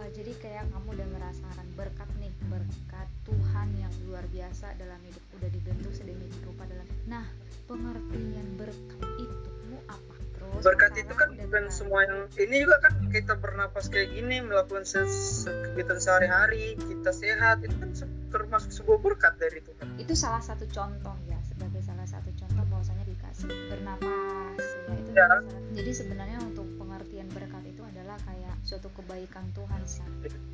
uh, 0.00 0.08
jadi 0.16 0.32
kayak 0.40 0.64
kamu 0.72 0.88
udah 0.96 1.08
merasakan 1.12 1.66
berkat 1.76 2.08
nih 2.20 2.32
berkat 2.48 3.08
Tuhan 3.28 3.68
yang 3.76 3.92
luar 4.08 4.24
biasa 4.32 4.74
dalam 4.80 5.00
hidup 5.04 5.24
udah 5.38 5.50
dibentuk 5.52 5.92
sedemikian 5.92 6.42
rupa 6.46 6.64
dalam. 6.68 6.86
Nah 7.04 7.26
pengertian 7.68 8.48
berkat 8.56 9.10
itu 9.18 9.76
apa 9.86 10.19
berkat 10.58 10.92
itu 10.98 11.12
kan 11.14 11.30
bukan 11.38 11.64
semua 11.70 12.02
yang 12.04 12.26
ini 12.34 12.66
juga 12.66 12.76
kan 12.82 12.92
kita 13.14 13.34
bernapas 13.38 13.86
kayak 13.86 14.10
gini 14.10 14.42
melakukan 14.42 14.82
kegiatan 14.82 15.98
sehari-hari 16.02 16.74
kita 16.76 17.10
sehat 17.14 17.62
itu 17.62 17.74
kan 17.78 17.90
termasuk 18.34 18.70
sebuah 18.74 18.98
berkat 18.98 19.34
dari 19.38 19.62
Tuhan 19.62 19.86
itu 20.02 20.14
salah 20.18 20.42
satu 20.42 20.66
contoh 20.68 21.14
ya 21.30 21.38
sebagai 21.46 21.80
salah 21.86 22.06
satu 22.06 22.30
contoh 22.34 22.64
bahwasanya 22.68 23.04
dikasih 23.06 23.50
bernapas 23.70 24.64
ya 24.90 24.94
itu 24.98 25.10
ya. 25.14 25.26
jadi 25.74 25.90
sebenarnya 25.94 26.38
untuk 26.42 26.66
pengertian 26.76 27.30
berkat 27.30 27.64
itu 27.64 27.82
adalah 27.86 28.18
kayak 28.26 28.50
suatu 28.64 28.86
kebaikan 28.94 29.48
Tuhan 29.56 29.80
sih. 29.88 30.04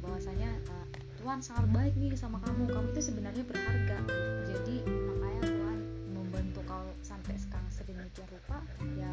Bahwasanya 0.01 0.51
uh, 0.71 0.87
Tuhan 1.21 1.43
sangat 1.43 1.67
baik 1.75 1.95
nih 1.99 2.15
sama 2.15 2.41
kamu 2.41 2.71
kamu 2.71 2.89
itu 2.95 3.03
sebenarnya 3.13 3.45
berharga. 3.45 3.99
Jadi 4.47 4.77
makanya 4.87 5.43
Tuhan 5.53 5.79
membentuk 6.15 6.65
kau 6.65 6.87
sampai 7.03 7.35
sekarang 7.37 7.69
sedemikian 7.69 8.29
rupa 8.31 8.59
ya 8.97 9.13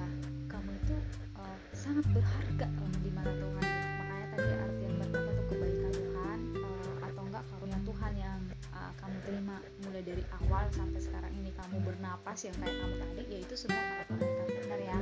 sangat 1.84 2.08
berharga 2.16 2.68
um, 2.80 2.94
di 3.04 3.12
mana 3.12 3.28
Tuhan 3.36 3.64
makanya 4.00 4.28
tadi 4.32 4.52
artian 4.56 4.92
berkata 5.04 5.30
itu 5.36 5.44
kebaikan 5.52 5.92
Tuhan 5.92 6.40
uh, 6.64 6.94
atau 7.04 7.22
enggak 7.28 7.44
karunia 7.52 7.80
Tuhan 7.84 8.14
yang 8.16 8.40
uh, 8.72 8.92
kamu 9.04 9.18
terima 9.28 9.56
mulai 9.84 10.04
dari 10.08 10.24
awal 10.40 10.64
sampai 10.72 11.00
sekarang 11.04 11.34
ini 11.44 11.52
kamu 11.60 11.84
bernapas 11.84 12.40
yang 12.48 12.56
kayak 12.64 12.76
kamu 12.80 12.96
tadi 13.04 13.24
yaitu 13.28 13.56
semua 13.60 13.84
karena 13.84 14.16
kebaikan 14.16 14.48
benar 14.64 14.80
ya? 14.80 14.98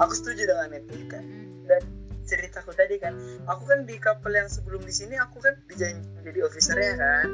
Aku 0.00 0.12
setuju 0.16 0.42
dengan 0.48 0.68
itu 0.72 0.96
kan 1.12 1.24
dan 1.68 1.82
ceritaku 2.24 2.72
tadi 2.72 2.96
kan 2.96 3.12
aku 3.44 3.62
kan 3.68 3.84
di 3.84 4.00
kapal 4.00 4.32
yang 4.32 4.48
sebelum 4.48 4.80
di 4.88 4.94
sini 4.94 5.20
aku 5.20 5.36
kan 5.36 5.52
dijanji 5.68 6.00
menjadi 6.16 6.48
officernya 6.48 6.92
kan. 6.96 7.26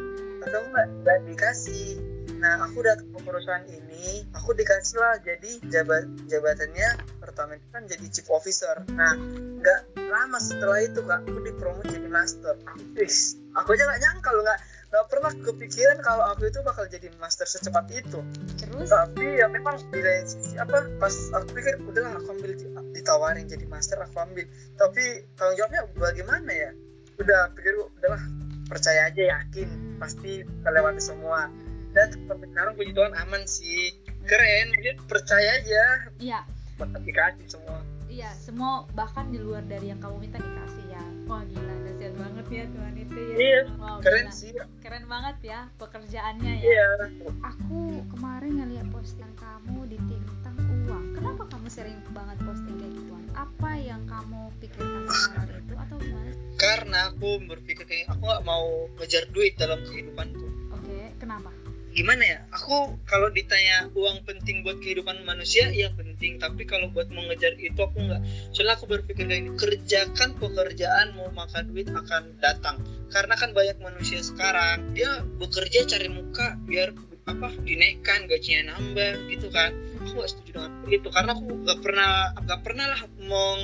Atau 0.43 0.59
enggak 0.75 0.87
nggak 1.07 1.19
dikasih 1.31 2.03
nah 2.39 2.63
aku 2.67 2.87
datang 2.87 3.11
ke 3.11 3.19
perusahaan 3.27 3.67
ini 3.67 4.23
aku 4.31 4.55
dikasih 4.55 4.97
lah 5.03 5.19
jadi 5.19 5.59
jabat 5.67 6.07
jabatannya 6.31 6.89
pertama 7.19 7.59
itu 7.59 7.67
kan 7.75 7.83
jadi 7.85 8.07
chief 8.09 8.29
officer. 8.31 8.87
Nah 8.95 9.15
nggak 9.59 9.81
lama 10.11 10.39
setelah 10.39 10.79
itu 10.81 11.03
kak 11.03 11.27
aku 11.27 11.39
dipromot 11.43 11.87
jadi 11.91 12.09
master. 12.09 12.55
Wis, 12.95 13.37
aku 13.59 13.75
aja 13.75 13.85
nggak 13.91 14.01
nyangka 14.01 14.31
loh 14.33 14.43
nggak 14.47 14.61
nggak 14.89 15.05
pernah 15.13 15.33
kepikiran 15.45 15.99
kalau 16.01 16.25
aku 16.33 16.49
itu 16.49 16.59
bakal 16.65 16.89
jadi 16.89 17.13
master 17.21 17.45
secepat 17.45 17.91
itu. 17.93 18.25
Terus? 18.57 18.89
Tapi 18.89 19.43
ya 19.43 19.47
memang 19.53 19.77
di 19.93 20.01
lain 20.01 20.25
sisi 20.25 20.57
apa 20.57 20.89
pas 20.97 21.13
aku 21.37 21.53
pikir 21.53 21.77
udahlah 21.85 22.17
aku 22.17 22.33
ambil 22.33 22.57
ditawarin 22.97 23.45
jadi 23.45 23.67
master 23.69 24.01
aku 24.01 24.17
ambil. 24.23 24.49
Tapi 24.81 25.29
tanggung 25.37 25.57
jawabnya 25.61 25.83
bagaimana 25.99 26.51
ya? 26.51 26.71
Udah 27.21 27.53
pikir 27.53 27.77
udahlah 27.77 28.23
percaya 28.71 29.13
aja 29.13 29.23
yakin 29.37 29.99
pasti 29.99 30.47
kelewati 30.63 31.03
semua 31.03 31.51
dan 31.97 32.09
sampai 32.29 32.47
sekarang 32.51 32.73
puji 32.77 32.93
Tuhan 32.93 33.15
aman 33.15 33.43
sih. 33.49 33.97
Keren 34.29 34.67
dia 34.81 34.93
percaya 35.09 35.51
aja. 35.61 35.85
Iya. 36.21 36.41
Dikasih 36.79 37.47
semua. 37.49 37.81
Iya 38.09 38.33
semua 38.41 38.89
bahkan 38.97 39.29
di 39.29 39.37
luar 39.37 39.61
dari 39.69 39.93
yang 39.93 40.01
kamu 40.01 40.17
minta 40.29 40.41
dikasih 40.41 40.87
ya. 40.89 41.05
Wah 41.29 41.45
gila 41.45 41.75
kasihan 41.85 42.15
banget 42.17 42.47
ya 42.49 42.65
Tuhan 42.73 42.93
itu 42.97 43.19
ya. 43.19 43.37
Iya 43.37 43.61
wow, 43.77 43.99
keren 44.01 44.27
gila. 44.27 44.39
sih. 44.39 44.51
Keren 44.81 45.05
banget 45.05 45.37
ya 45.45 45.61
pekerjaannya 45.77 46.53
ya. 46.57 46.67
Iya. 46.67 46.89
Aku 47.45 47.81
kemarin 48.17 48.53
ngeliat 48.59 48.89
postingan 48.89 49.33
kamu 49.37 49.93
di 49.93 49.99
tentang 50.25 50.57
uang. 50.89 51.07
Kenapa 51.21 51.43
kamu 51.53 51.67
sering 51.69 51.99
banget 52.17 52.39
posting 52.47 52.75
kayak 52.81 52.93
gituan? 52.97 53.25
Apa 53.37 53.71
yang 53.77 54.03
kamu 54.09 54.41
pikirkan 54.63 55.05
hal 55.05 55.49
itu 55.53 55.75
atau 55.77 55.97
gimana? 56.01 56.31
Karena 56.59 56.99
aku 57.13 57.29
berpikir 57.45 57.85
kayak 57.87 58.07
aku 58.11 58.23
gak 58.25 58.45
mau 58.49 58.67
ngejar 58.99 59.25
duit 59.31 59.55
dalam 59.61 59.79
kenapa 59.85 60.31
gimana 61.99 62.23
ya? 62.23 62.39
Aku 62.55 62.95
kalau 63.11 63.27
ditanya 63.35 63.91
uang 63.91 64.23
penting 64.23 64.63
buat 64.63 64.79
kehidupan 64.79 65.27
manusia 65.27 65.67
ya 65.75 65.91
penting. 65.99 66.39
Tapi 66.39 66.63
kalau 66.63 66.95
buat 66.95 67.11
mengejar 67.11 67.59
itu 67.59 67.75
aku 67.75 67.99
nggak. 67.99 68.23
Soalnya 68.55 68.79
aku 68.79 68.87
berpikir 68.87 69.27
kayak 69.27 69.43
ini 69.43 69.51
kerjakan 69.59 70.39
pekerjaan 70.39 71.19
mau 71.19 71.27
makan 71.35 71.75
duit 71.75 71.91
akan 71.91 72.39
datang. 72.39 72.79
Karena 73.11 73.35
kan 73.35 73.51
banyak 73.51 73.83
manusia 73.83 74.23
sekarang 74.23 74.95
dia 74.95 75.27
bekerja 75.43 75.91
cari 75.91 76.07
muka 76.07 76.55
biar 76.71 76.95
apa 77.29 77.53
dinaikkan 77.67 78.31
gajinya 78.31 78.79
nambah 78.79 79.27
gitu 79.35 79.51
kan. 79.51 79.75
Aku 80.07 80.23
nggak 80.23 80.31
setuju 80.31 80.51
dengan 80.55 80.73
itu 80.87 81.09
karena 81.11 81.35
aku 81.35 81.43
nggak 81.67 81.79
pernah 81.83 82.31
nggak 82.39 82.61
pernah 82.63 82.87
lah 82.95 83.01
mau 83.27 83.59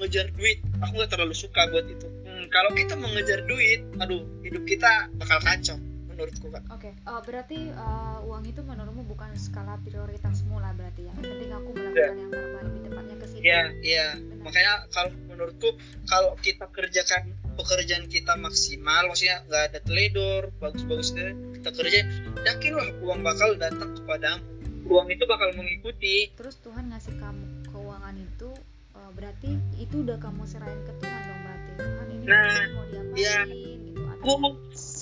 ngejar 0.00 0.32
duit. 0.32 0.64
Aku 0.80 0.96
nggak 0.96 1.12
terlalu 1.12 1.36
suka 1.36 1.68
buat 1.68 1.84
itu. 1.84 2.08
Hmm, 2.24 2.48
kalau 2.48 2.72
kita 2.72 2.96
mengejar 2.96 3.44
duit 3.44 3.84
aduh 4.00 4.24
hidup 4.40 4.64
kita 4.64 5.12
bakal 5.20 5.38
kacau 5.44 5.76
menurutku 6.14 6.46
kan 6.54 6.62
Oke, 6.70 6.94
uh, 7.04 7.20
berarti 7.26 7.58
uh, 7.74 8.22
uang 8.24 8.46
itu 8.46 8.62
menurutmu 8.62 9.02
bukan 9.10 9.34
skala 9.34 9.76
prioritasmu 9.82 10.56
lah 10.62 10.70
berarti 10.78 11.10
ya. 11.10 11.12
Yang 11.18 11.26
penting 11.26 11.50
aku 11.52 11.68
melakukan 11.74 12.14
yang 12.16 12.30
terbaik 12.30 12.70
di 12.70 12.80
tempatnya 12.86 13.16
ke 13.18 13.26
situ. 13.26 13.42
Iya, 13.42 13.62
iya. 13.82 14.06
Makanya 14.40 14.72
kalau 14.94 15.10
menurutku 15.28 15.68
kalau 16.06 16.30
kita 16.38 16.64
kerjakan 16.70 17.22
pekerjaan 17.54 18.06
kita 18.10 18.34
maksimal, 18.38 19.10
maksudnya 19.10 19.42
nggak 19.46 19.62
ada 19.74 19.78
teledor, 19.82 20.50
bagus-bagus 20.58 21.14
kita 21.58 21.70
kerja, 21.70 22.00
yakinlah 22.46 22.88
uang 23.02 23.20
bakal 23.22 23.54
datang 23.58 23.94
kepadamu. 23.98 24.42
Uang 24.84 25.08
itu 25.08 25.24
bakal 25.24 25.48
mengikuti. 25.56 26.28
Terus 26.36 26.60
Tuhan 26.60 26.92
ngasih 26.92 27.16
kamu 27.16 27.72
keuangan 27.72 28.14
itu 28.20 28.52
uh, 28.94 29.10
berarti 29.16 29.56
itu 29.80 30.04
udah 30.04 30.20
kamu 30.20 30.44
serahin 30.44 30.80
ke 30.84 30.92
Tuhan 31.00 31.20
dong 31.24 31.40
berarti. 31.40 31.70
Tuhan 31.80 32.08
ini 32.12 32.24
Nah, 32.28 32.64
mau 32.76 32.84
diapain 32.88 33.16
iya. 33.16 33.40
gitu 33.48 34.02
atau 34.04 34.36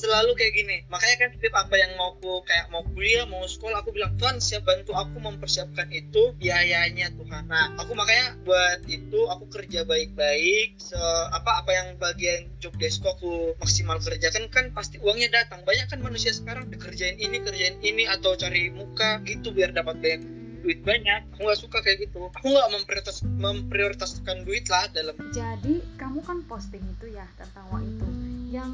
selalu 0.03 0.35
kayak 0.35 0.53
gini. 0.59 0.77
Makanya 0.91 1.17
kan 1.23 1.29
setiap 1.39 1.55
apa 1.63 1.75
yang 1.79 1.95
mau 1.95 2.19
aku 2.19 2.43
kayak 2.43 2.67
mau 2.75 2.83
kuliah 2.91 3.23
mau 3.31 3.47
sekolah 3.47 3.87
aku 3.87 3.95
bilang 3.95 4.19
Tuhan 4.19 4.43
siap 4.43 4.67
bantu 4.67 4.99
aku 4.99 5.23
mempersiapkan 5.23 5.87
itu 5.95 6.35
biayanya 6.43 7.15
Tuhan. 7.15 7.47
Nah 7.47 7.79
aku 7.79 7.95
makanya 7.95 8.35
buat 8.43 8.83
itu 8.91 9.31
aku 9.31 9.47
kerja 9.55 9.87
baik-baik 9.87 10.75
se 10.83 10.99
apa 11.31 11.63
apa 11.63 11.71
yang 11.71 11.89
bagian 12.03 12.51
job 12.59 12.75
desk 12.83 13.07
aku 13.07 13.55
maksimal 13.63 14.03
kerjakan 14.03 14.51
kan 14.51 14.75
pasti 14.75 14.99
uangnya 14.99 15.31
datang. 15.31 15.63
Banyak 15.63 15.87
kan 15.87 16.03
manusia 16.03 16.35
sekarang 16.35 16.67
dikerjain 16.67 17.23
ini 17.23 17.39
kerjain 17.39 17.79
ini 17.87 18.11
atau 18.11 18.35
cari 18.35 18.75
muka 18.75 19.23
gitu 19.23 19.55
biar 19.55 19.71
dapat 19.71 20.03
banyak 20.03 20.23
duit 20.63 20.81
banyak. 20.87 21.27
Aku 21.35 21.47
nggak 21.47 21.61
suka 21.61 21.79
kayak 21.83 22.07
gitu. 22.09 22.31
Aku 22.31 22.47
nggak 22.47 22.71
memprioritas 22.71 23.27
memprioritaskan 23.27 24.47
duit 24.47 24.71
lah 24.71 24.87
dalam 24.95 25.19
Jadi 25.35 25.83
kamu 25.99 26.23
kan 26.23 26.39
posting 26.47 26.83
itu 26.87 27.15
ya 27.15 27.27
tentang 27.35 27.67
uang 27.75 27.85
itu. 27.85 28.09
Yang 28.55 28.71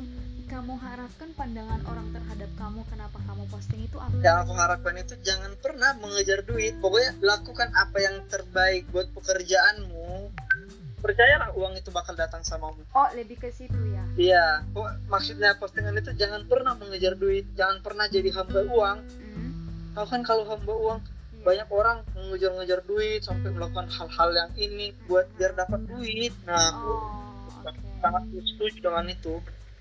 kamu 0.49 0.81
harapkan 0.81 1.29
pandangan 1.37 1.81
orang 1.85 2.09
terhadap 2.09 2.51
kamu 2.57 2.81
kenapa 2.89 3.21
kamu 3.29 3.45
posting 3.53 3.85
itu 3.85 3.97
apa? 4.01 4.17
yang 4.25 4.41
aku 4.43 4.53
harapkan 4.57 4.97
itu 4.97 5.15
jangan 5.21 5.53
pernah 5.61 5.93
mengejar 6.01 6.41
duit. 6.49 6.73
Pokoknya 6.81 7.13
lakukan 7.21 7.69
apa 7.77 7.99
yang 8.01 8.17
terbaik 8.33 8.89
buat 8.89 9.13
pekerjaanmu. 9.13 10.33
Percayalah 10.99 11.55
uang 11.55 11.79
itu 11.79 11.95
bakal 11.95 12.19
datang 12.19 12.43
samamu 12.43 12.83
Oh 12.91 13.07
lebih 13.15 13.39
ke 13.39 13.55
situ 13.55 13.77
ya. 13.95 14.03
iya. 14.19 14.47
Kok 14.75 15.07
maksudnya 15.07 15.55
postingan 15.61 15.95
itu 15.95 16.11
jangan 16.17 16.43
pernah 16.49 16.75
mengejar 16.75 17.15
duit. 17.15 17.47
Jangan 17.55 17.85
pernah 17.85 18.09
jadi 18.09 18.33
hamba 18.35 18.67
uang. 18.67 18.99
Hmm, 19.07 19.53
tahu 19.95 20.07
kan 20.11 20.21
kalau 20.27 20.43
hamba 20.49 20.75
uang 20.75 20.99
iya. 20.99 21.45
banyak 21.45 21.69
orang 21.71 22.03
mengejar-ngejar 22.17 22.81
duit 22.89 23.21
sampai 23.23 23.53
melakukan 23.55 23.87
hal-hal 23.87 24.31
yang 24.35 24.51
ini 24.59 24.91
buat 25.07 25.29
biar 25.39 25.55
dapat 25.55 25.87
duit. 25.87 26.33
Nah 26.49 26.59
aku 26.73 26.91
Oh 26.91 27.63
oke. 27.63 27.79
sangat 28.01 28.23
setuju 28.33 28.79
dengan 28.91 29.07
itu 29.07 29.39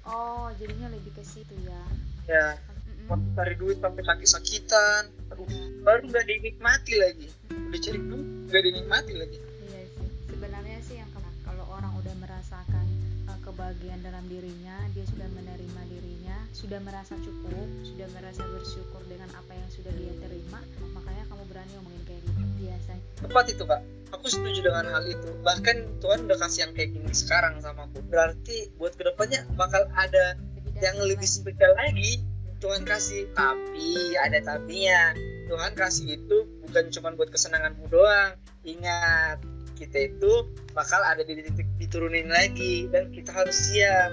Oh 0.08 0.48
jadinya 0.56 0.88
lebih 0.88 1.12
ke 1.12 1.22
situ 1.22 1.52
ya. 1.62 1.82
ya 2.26 2.48
Mm-mm. 2.56 3.08
waktu 3.08 3.28
cari 3.34 3.56
duit 3.56 3.78
sampai 3.78 4.04
sakit-sakitan 4.04 5.04
aduh 5.28 5.48
baru 5.82 6.02
nggak 6.06 6.26
dinikmati 6.26 6.94
lagi 6.96 7.28
udah 7.50 7.80
cari 7.80 8.00
duit 8.02 8.28
nggak 8.48 8.64
dinikmati 8.64 9.14
lagi 9.14 9.38
Iya 9.62 9.82
sih. 9.90 10.08
Sebenarnya 10.28 10.78
sih 10.82 10.96
yang 10.98 11.10
kena- 11.12 11.36
kalau 11.44 11.66
orang 11.70 11.92
udah 11.96 12.16
merasakan 12.18 12.86
uh, 13.26 13.40
kebahagiaan 13.42 14.00
dalam 14.02 14.24
dirinya, 14.26 14.76
dia 14.92 15.04
sudah 15.04 15.28
menerima 15.30 15.82
dirinya, 15.86 16.17
sudah 16.58 16.82
merasa 16.82 17.14
cukup, 17.22 17.70
sudah 17.86 18.10
merasa 18.18 18.42
bersyukur 18.50 19.02
dengan 19.06 19.30
apa 19.38 19.54
yang 19.54 19.70
sudah 19.70 19.94
dia 19.94 20.10
terima, 20.18 20.58
makanya 20.98 21.30
kamu 21.30 21.44
berani 21.54 21.72
ngomongin 21.78 22.04
kayak 22.10 22.22
gitu. 22.26 22.42
Biasanya. 22.58 23.04
tepat 23.22 23.46
itu 23.54 23.64
kak 23.70 23.82
aku 24.14 24.26
setuju 24.30 24.60
dengan 24.66 24.86
hal 24.90 25.04
itu 25.06 25.30
bahkan 25.46 25.86
Tuhan 26.02 26.26
udah 26.26 26.38
kasih 26.42 26.60
yang 26.68 26.74
kayak 26.74 26.90
gini 26.98 27.14
sekarang 27.14 27.62
sama 27.62 27.86
aku 27.86 28.02
berarti 28.10 28.74
buat 28.82 28.98
ke 28.98 29.04
depannya 29.06 29.46
bakal 29.54 29.86
ada 29.94 30.38
Lebih 30.58 30.74
yang 30.82 30.98
lebih 31.06 31.28
lagi. 31.28 31.38
spesial 31.38 31.74
lagi 31.78 32.12
Tuhan 32.58 32.82
kasih 32.86 33.30
tapi 33.38 34.18
ada 34.18 34.42
tapinya 34.42 35.14
Tuhan 35.50 35.74
kasih 35.78 36.18
itu 36.18 36.38
bukan 36.66 36.90
cuma 36.90 37.14
buat 37.14 37.30
kesenanganmu 37.30 37.86
doang 37.94 38.34
ingat 38.66 39.38
kita 39.78 40.10
itu 40.10 40.50
bakal 40.74 40.98
ada 41.06 41.22
di 41.22 41.38
titik 41.38 41.70
diturunin 41.78 42.34
lagi 42.34 42.90
dan 42.90 43.14
kita 43.14 43.30
harus 43.30 43.54
siap. 43.54 44.10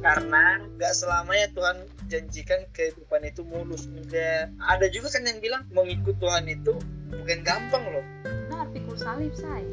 Karena 0.00 0.44
nggak 0.70 0.92
selamanya 0.92 1.46
Tuhan 1.52 1.76
janjikan 2.06 2.60
kehidupan 2.70 3.20
itu 3.22 3.42
mulus 3.42 3.84
enggak 3.86 4.48
ada 4.58 4.86
juga 4.88 5.08
kan 5.10 5.22
yang 5.22 5.38
bilang 5.38 5.62
mengikut 5.70 6.16
Tuhan 6.16 6.44
itu 6.46 6.72
bukan 7.10 7.40
gampang 7.40 7.84
loh 7.86 8.06
Nah, 8.50 8.64
pikul 8.68 8.92
salib 8.94 9.32
saya. 9.32 9.64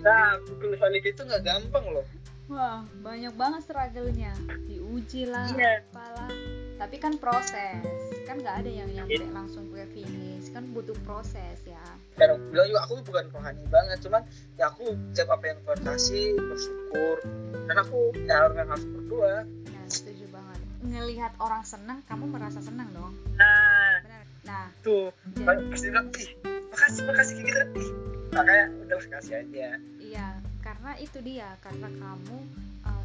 nah 0.00 0.36
pikul 0.42 0.76
salib 0.76 1.02
itu 1.02 1.20
nggak 1.20 1.42
gampang 1.42 1.86
loh 1.86 2.04
Wah, 2.46 2.86
banyak 3.02 3.34
banget 3.34 3.66
struggle-nya. 3.66 4.30
Diuji 4.70 5.26
lah, 5.26 5.50
Iya. 5.50 5.82
apalah. 5.82 6.30
Tapi 6.86 7.02
kan 7.02 7.18
proses. 7.18 7.82
Kan 8.30 8.38
nggak 8.38 8.62
ada 8.62 8.70
yang 8.70 8.86
nyampe 8.94 9.26
langsung 9.34 9.66
ke 9.74 9.82
finish. 9.90 10.54
Kan 10.54 10.70
butuh 10.70 10.94
proses 11.02 11.58
ya. 11.66 11.82
dan 12.16 12.32
aku 12.32 12.48
bilang 12.48 12.66
juga 12.70 12.80
aku 12.86 12.94
bukan 13.04 13.24
rohani 13.28 13.64
banget 13.68 13.98
cuman 14.00 14.22
ya 14.56 14.72
aku 14.72 14.94
setiap 15.12 15.36
apa 15.36 15.44
yang 15.52 15.58
Tuhan 15.66 15.80
kasih 15.84 16.26
bersyukur 16.40 17.16
dan 17.68 17.76
aku 17.76 17.98
ya 18.24 18.34
orang 18.48 18.56
yang 18.56 18.70
harus 18.72 18.86
berdoa 18.88 19.36
Ya, 19.68 19.82
setuju 19.90 20.24
banget. 20.32 20.58
Ngelihat 20.80 21.32
orang 21.36 21.60
senang, 21.66 21.98
kamu 22.08 22.24
merasa 22.32 22.64
senang 22.64 22.88
dong. 22.96 23.12
nah 23.36 24.00
Benar. 24.00 24.22
Nah, 24.46 24.66
tuh 24.80 25.10
jadi 25.34 25.60
pasti 25.68 25.86
bilang 25.92 26.08
ih 26.16 26.28
makasih 26.72 27.02
makasih 27.04 27.32
kayak 27.36 27.48
gitu 27.50 27.60
ih 27.82 27.90
makanya 28.32 28.66
udah 28.86 28.96
kasih 29.10 29.34
aja 29.42 29.68
iya, 29.98 30.28
karena 30.62 30.90
itu 30.96 31.18
dia. 31.20 31.48
Karena 31.60 31.88
kamu 31.90 32.38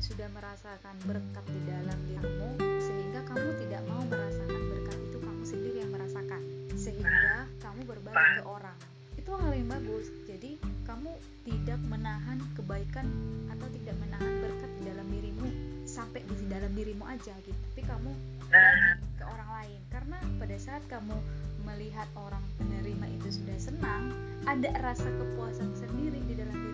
sudah 0.02 0.26
merasakan 0.34 0.98
berkat 1.06 1.46
di 1.46 1.62
dalam 1.70 2.00
dirimu, 2.10 2.58
sehingga 2.82 3.22
kamu 3.30 3.50
tidak 3.62 3.82
mau 3.86 4.02
merasakan 4.10 4.62
berkat 4.74 4.98
itu 4.98 5.18
kamu 5.22 5.44
sendiri 5.46 5.78
yang 5.86 5.92
merasakan. 5.94 6.42
Sehingga 6.74 7.46
kamu 7.62 7.86
berbagi 7.86 8.42
ke 8.42 8.44
orang. 8.44 8.78
Itu 9.14 9.38
hal 9.38 9.54
yang 9.54 9.70
bagus. 9.70 10.10
Jadi 10.26 10.58
kamu 10.90 11.14
tidak 11.46 11.80
menahan 11.86 12.42
kebaikan 12.58 13.06
atau 13.54 13.68
tidak 13.78 13.96
menahan 14.02 14.34
berkat 14.42 14.72
di 14.82 14.82
dalam 14.90 15.08
dirimu 15.14 15.48
sampai 15.86 16.26
di 16.26 16.46
dalam 16.50 16.72
dirimu 16.74 17.06
aja 17.06 17.38
gitu. 17.46 17.60
Tapi 17.74 17.82
kamu 17.86 18.12
nah 18.52 18.98
ke 19.16 19.24
orang 19.24 19.50
lain 19.62 19.80
karena 19.94 20.18
pada 20.42 20.58
saat 20.58 20.84
kamu 20.90 21.16
melihat 21.62 22.10
orang 22.18 22.42
penerima 22.58 23.06
itu 23.22 23.38
sudah 23.38 23.58
senang 23.62 24.10
ada 24.50 24.74
rasa 24.82 25.08
kepuasan 25.08 25.72
sendiri 25.78 26.18
di 26.26 26.34
dalam 26.34 26.58
diri 26.58 26.71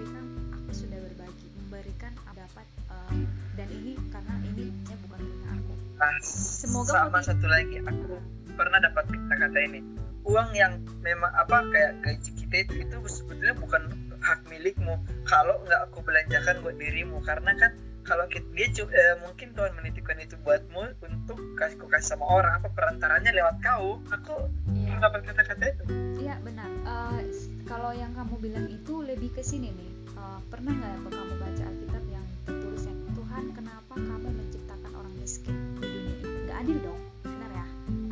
memberikan 1.88 2.12
dapat 2.36 2.68
eh, 2.92 3.24
dan 3.56 3.68
ini 3.72 3.96
karena 4.12 4.34
ini 4.44 4.66
ya 4.92 4.96
bukan 5.08 5.20
punya 5.24 5.50
aku. 5.56 5.74
Semoga 6.20 6.92
sama 6.92 7.08
motiv- 7.16 7.28
satu 7.32 7.48
lagi 7.48 7.78
aku 7.80 8.14
pernah 8.60 8.80
dapat 8.84 9.04
kata-kata 9.08 9.60
ini. 9.72 9.80
Uang 10.28 10.52
yang 10.52 10.84
memang 11.00 11.32
apa 11.32 11.64
kayak 11.72 12.04
gaji 12.04 12.32
kita 12.44 12.56
itu 12.68 12.74
itu 12.84 12.96
sebetulnya 13.08 13.56
bukan 13.56 13.88
hak 14.20 14.44
milikmu. 14.52 15.00
Kalau 15.24 15.64
nggak 15.64 15.80
aku 15.88 16.04
belanjakan 16.04 16.60
buat 16.60 16.76
dirimu. 16.76 17.24
Karena 17.24 17.56
kan 17.56 17.72
kalau 18.04 18.28
kita, 18.28 18.44
dia 18.52 18.68
eh, 18.68 19.16
mungkin 19.24 19.56
Tuhan 19.56 19.72
menitipkan 19.80 20.20
itu 20.20 20.36
buatmu 20.44 21.00
untuk 21.08 21.40
kasih 21.56 21.80
kasih 21.88 22.20
sama 22.20 22.28
orang. 22.28 22.60
Apa 22.60 22.68
perantaranya 22.76 23.32
lewat 23.32 23.64
kau? 23.64 24.04
Aku 24.12 24.52
iya. 24.76 25.00
dapat 25.00 25.24
kata-kata 25.24 25.64
itu. 25.72 25.84
Iya 26.20 26.36
benar. 26.44 26.68
S- 27.32 27.48
kalau 27.64 27.96
yang 27.96 28.12
kamu 28.12 28.36
bilang 28.44 28.68
itu 28.68 29.00
lebih 29.00 29.32
ke 29.32 29.40
sini 29.40 29.72
nih 29.72 29.97
Eh, 30.18 30.40
pernah 30.50 30.74
nggak 30.74 30.94
apa 30.98 31.10
kamu 31.14 31.34
baca 31.38 31.64
Alkitab 31.70 32.04
yang 32.10 32.26
tertulisnya 32.50 32.96
Tuhan 33.14 33.44
kenapa 33.54 33.94
kamu 33.94 34.30
menciptakan 34.34 34.92
orang 34.98 35.14
miskin 35.22 35.54
di 35.78 35.86
dunia 35.86 36.14
ini? 36.18 36.40
Nggak 36.50 36.58
adil 36.66 36.78
dong 36.82 37.02
benar 37.22 37.52
ya? 37.54 37.66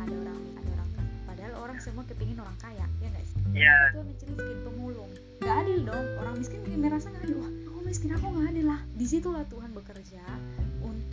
Ada 0.06 0.14
orang 0.14 0.38
ada 0.54 0.70
orang 0.70 0.90
kaya. 0.94 1.14
Padahal 1.26 1.52
orang 1.66 1.78
semua 1.82 2.04
kepingin 2.06 2.38
orang 2.38 2.58
kaya 2.62 2.86
ya 3.02 3.06
nggak 3.10 3.26
sih? 3.26 3.38
Ya 3.58 3.74
itu 3.90 3.98
miskin 4.06 4.58
pemulung. 4.62 5.10
Nggak 5.42 5.56
adil 5.66 5.78
dong 5.82 6.06
orang 6.22 6.34
miskin 6.38 6.60
merasa 6.78 7.06
nggak 7.10 7.24
adil. 7.26 7.38
Wah 7.42 7.50
aku 7.74 7.78
miskin 7.82 8.10
aku 8.14 8.26
nggak 8.30 8.46
adil 8.54 8.66
lah. 8.70 8.80
Di 8.94 9.06
situlah 9.10 9.44
Tuhan 9.50 9.70
bekerja 9.74 10.22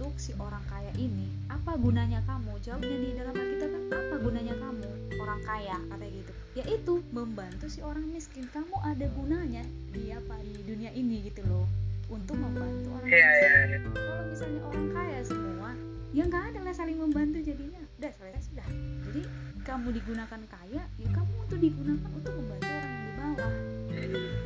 untuk 0.03 0.19
si 0.19 0.35
orang 0.35 0.59
kaya 0.67 0.91
ini 0.99 1.31
apa 1.47 1.79
gunanya 1.79 2.19
kamu? 2.27 2.59
Jawabnya 2.59 2.91
di 2.91 3.09
dalam 3.15 3.31
Alkitab 3.39 3.71
kan 3.71 3.83
apa 3.87 4.15
gunanya 4.19 4.51
kamu 4.59 4.89
orang 5.15 5.39
kaya? 5.47 5.79
Katanya 5.79 6.11
gitu. 6.11 6.31
Yaitu 6.59 6.93
membantu 7.15 7.71
si 7.71 7.79
orang 7.79 8.03
miskin. 8.11 8.43
Kamu 8.51 8.83
ada 8.83 9.07
gunanya 9.15 9.63
di 9.95 10.11
apa 10.11 10.35
di 10.43 10.59
dunia 10.67 10.91
ini 10.91 11.23
gitu 11.23 11.39
loh. 11.47 11.71
Untuk 12.11 12.35
membantu 12.35 12.99
orang 12.99 13.07
ya 13.07 13.15
miskin. 13.15 13.47
ya, 13.47 13.55
ya. 13.63 13.79
kalau 13.95 14.23
misalnya 14.27 14.61
orang 14.67 14.87
kaya 14.91 15.19
semua 15.23 15.71
ya 16.11 16.23
nggak 16.27 16.43
ada 16.51 16.59
lah 16.67 16.73
saling 16.75 16.99
membantu 16.99 17.39
jadinya. 17.39 17.81
Udah 17.95 18.11
selesai 18.19 18.43
sudah. 18.51 18.67
Jadi 19.07 19.21
kamu 19.63 19.87
digunakan 20.03 20.41
kaya 20.51 20.83
ya 20.99 21.09
kamu 21.15 21.31
untuk 21.47 21.59
digunakan 21.63 22.09
untuk 22.11 22.33
membantu 22.43 22.67
orang 22.67 22.91
yang 22.91 23.07
di 23.07 23.13
bawah. 23.15 23.53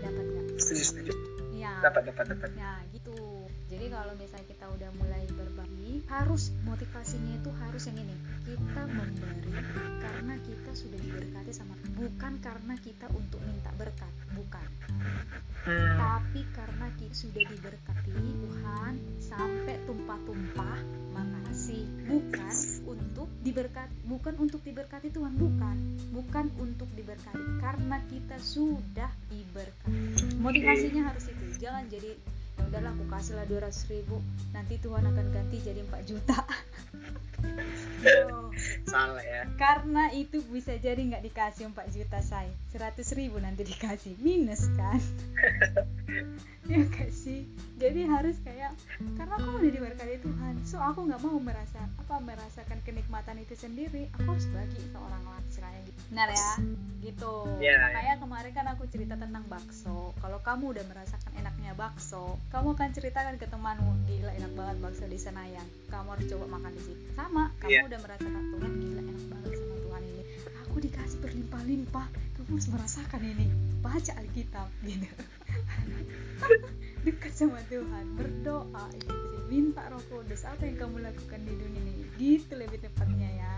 Dapat 0.05 0.25
nggak? 0.29 0.45
Ya 1.57 1.73
dapat 1.81 2.13
dapat 2.13 2.25
dapat. 2.29 2.49
Ya 2.53 2.77
gitu 2.93 3.36
jadi 3.77 3.93
kalau 3.93 4.17
misalnya 4.17 4.49
kita 4.49 4.65
udah 4.73 4.89
mulai 4.97 5.21
berbagi 5.37 6.01
harus 6.09 6.49
motivasinya 6.65 7.37
itu 7.37 7.53
harus 7.61 7.85
yang 7.85 8.01
ini. 8.01 8.17
Kita 8.41 8.89
memberi 8.89 9.53
karena 10.01 10.33
kita 10.41 10.71
sudah 10.73 10.97
diberkati 10.97 11.53
sama 11.53 11.77
bukan 11.93 12.41
karena 12.41 12.73
kita 12.81 13.05
untuk 13.13 13.37
minta 13.45 13.69
berkat 13.77 14.09
bukan. 14.33 14.65
Tapi 15.93 16.41
karena 16.57 16.89
kita 16.97 17.13
sudah 17.13 17.43
diberkati 17.45 18.17
Tuhan 18.17 18.93
sampai 19.21 19.77
tumpah-tumpah 19.85 20.77
makasih. 21.13 21.85
Bukan 22.09 22.55
untuk 22.89 23.29
diberkati 23.45 23.93
bukan 24.09 24.33
untuk 24.41 24.65
diberkati 24.65 25.13
Tuhan 25.13 25.37
bukan. 25.37 25.77
Bukan 26.17 26.49
untuk 26.57 26.89
diberkati 26.97 27.61
karena 27.61 28.01
kita 28.09 28.41
sudah 28.41 29.13
diberkati. 29.29 30.41
Motivasinya 30.41 31.13
harus 31.13 31.29
itu. 31.29 31.61
Jangan 31.61 31.85
jadi 31.93 32.17
udahlah 32.67 32.91
aku 32.93 33.05
kasih 33.07 33.33
lah 33.39 33.45
200 33.47 33.91
ribu. 33.91 34.19
Nanti 34.51 34.75
Tuhan 34.77 35.07
akan 35.07 35.25
ganti 35.31 35.57
jadi 35.63 35.81
4 35.87 36.03
juta 36.03 36.37
Salah 38.89 39.23
ya. 39.23 39.43
Karena 39.59 40.09
itu 40.13 40.41
bisa 40.49 40.73
jadi 40.79 40.97
nggak 40.97 41.23
dikasih 41.29 41.69
4 41.71 41.93
juta 41.93 42.19
say. 42.23 42.49
100 42.73 43.17
ribu 43.17 43.37
nanti 43.37 43.63
dikasih. 43.67 44.17
Minus 44.21 44.69
kan? 44.75 44.99
Ya 46.67 46.83
gak 46.83 47.15
sih? 47.15 47.47
Jadi 47.79 48.03
harus 48.11 48.43
kayak 48.43 48.75
karena 49.15 49.39
aku 49.39 49.55
udah 49.55 49.71
diberkati 49.71 50.19
Tuhan. 50.19 50.53
So 50.67 50.83
aku 50.83 51.07
nggak 51.07 51.23
mau 51.23 51.39
merasa 51.39 51.79
apa 51.79 52.19
merasakan 52.19 52.83
kenikmatan 52.83 53.39
itu 53.39 53.55
sendiri. 53.55 54.11
Aku 54.19 54.35
harus 54.35 54.51
bagi 54.51 54.75
ke 54.75 54.99
orang 54.99 55.23
lain 55.23 55.43
istilahnya 55.47 55.81
gitu. 55.87 55.99
Benar 56.11 56.27
ya? 56.35 56.51
Gitu. 56.99 57.35
Iya, 57.63 57.75
makanya 57.87 58.15
kemarin 58.19 58.51
kan 58.51 58.67
aku 58.75 58.83
cerita 58.91 59.15
tentang 59.15 59.47
bakso. 59.47 60.11
Kalau 60.19 60.39
kamu 60.43 60.75
udah 60.75 60.85
merasakan 60.91 61.31
enaknya 61.39 61.71
bakso 61.71 62.35
kamu 62.51 62.75
akan 62.75 62.89
ceritakan 62.91 63.35
ke 63.39 63.47
temanmu. 63.47 63.91
Gila 64.03 64.31
enak 64.35 64.51
banget 64.59 64.77
bakso 64.83 65.05
di 65.07 65.15
Senayan. 65.15 65.67
Kamu 65.87 66.19
harus 66.19 66.27
coba 66.27 66.45
makan 66.51 66.71
di 66.75 66.81
situ. 66.83 66.99
sama 67.15 67.26
kamu 67.27 67.67
Iya. 67.67 67.81
udah 67.91 67.99
merasakan 67.99 68.43
Tuhan 68.55 68.71
gila 68.79 69.01
enak 69.03 69.25
banget 69.27 69.51
sama 69.57 69.75
Tuhan 69.83 70.01
ini. 70.03 70.23
Aku 70.63 70.75
dikasih 70.79 71.17
berlimpah-limpah. 71.19 72.07
Kamu 72.37 72.49
harus 72.53 72.67
merasakan 72.71 73.21
ini. 73.23 73.47
Baca 73.83 74.11
Alkitab 74.15 74.67
gitu. 74.81 75.07
Dekat 77.05 77.33
sama 77.35 77.59
Tuhan. 77.67 78.05
Berdoa 78.15 78.85
gitu 78.95 79.11
sih. 79.11 79.41
Minta 79.47 79.83
Roh 79.87 80.03
Kudus 80.11 80.43
apa 80.43 80.67
yang 80.67 80.75
kamu 80.77 81.03
lakukan 81.03 81.39
di 81.43 81.53
dunia 81.55 81.81
ini? 81.81 82.03
Gitu 82.19 82.51
lebih 82.55 82.79
tepatnya 82.83 83.29
ya. 83.31 83.53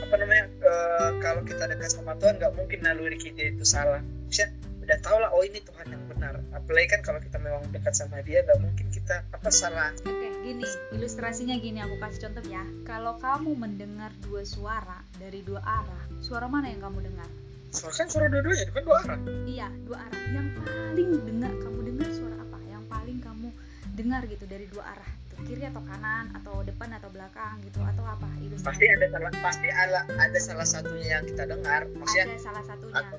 Apa 0.00 0.14
namanya 0.16 0.48
eh, 0.48 1.10
kalau 1.20 1.44
kita 1.44 1.68
dekat 1.68 1.92
sama 1.92 2.16
Tuhan 2.16 2.40
nggak 2.40 2.54
mungkin 2.56 2.78
naluri 2.80 3.20
kita 3.20 3.52
itu 3.52 3.64
salah. 3.64 4.00
Maksudnya 4.00 4.52
udah 4.84 4.98
tau 5.00 5.16
lah 5.16 5.32
oh 5.32 5.44
ini 5.44 5.60
Tuhan 5.60 5.86
yang 5.92 6.04
benar. 6.08 6.40
Apalagi 6.52 6.88
kan 6.88 7.00
kalau 7.04 7.20
kita 7.20 7.36
memang 7.36 7.64
dekat 7.72 7.92
sama 7.92 8.24
dia 8.24 8.40
nggak 8.40 8.60
mungkin 8.60 8.86
kita 9.04 9.20
apa 9.36 9.50
salah 9.52 9.92
Oke, 10.00 10.32
gini, 10.40 10.64
ilustrasinya 10.96 11.60
gini 11.60 11.76
aku 11.84 12.00
kasih 12.00 12.24
contoh 12.24 12.40
ya. 12.48 12.64
Kalau 12.88 13.20
kamu 13.20 13.52
mendengar 13.52 14.08
dua 14.24 14.48
suara 14.48 15.04
dari 15.20 15.44
dua 15.44 15.60
arah, 15.60 16.08
suara 16.24 16.48
mana 16.48 16.72
yang 16.72 16.80
kamu 16.80 17.12
dengar? 17.12 17.28
soalnya 17.74 18.06
kan 18.06 18.08
suara 18.08 18.26
dua-duanya 18.30 18.64
itu 18.64 18.72
kan 18.72 18.84
dua 18.86 18.96
arah 19.02 19.18
Iya, 19.44 19.68
dua 19.84 19.98
arah. 20.08 20.22
Yang 20.32 20.48
paling 20.56 21.10
dengar 21.26 21.52
kamu 21.58 21.80
dengar 21.92 22.08
suara 22.16 22.36
apa? 22.40 22.58
Yang 22.64 22.84
paling 22.88 23.18
kamu 23.20 23.48
dengar 23.92 24.22
gitu 24.24 24.44
dari 24.48 24.66
dua 24.72 24.84
arah, 24.88 25.10
kiri 25.42 25.64
atau 25.64 25.82
kanan 25.82 26.30
atau 26.32 26.62
depan 26.62 26.88
atau 26.92 27.10
belakang 27.10 27.58
gitu 27.62 27.82
atau 27.82 28.04
apa? 28.04 28.28
Ilustrasi. 28.38 28.64
pasti 28.64 28.86
ada 28.86 29.06
salah 29.10 29.32
pasti 29.42 29.68
ada 29.68 30.00
ada 30.14 30.38
salah 30.38 30.66
satunya 30.66 31.08
yang 31.12 31.24
kita 31.24 31.44
dengar 31.44 31.80
maksudnya 31.90 32.24
Ada 32.26 32.38
salah 32.40 32.64
satunya. 32.64 32.94
atau 32.94 33.16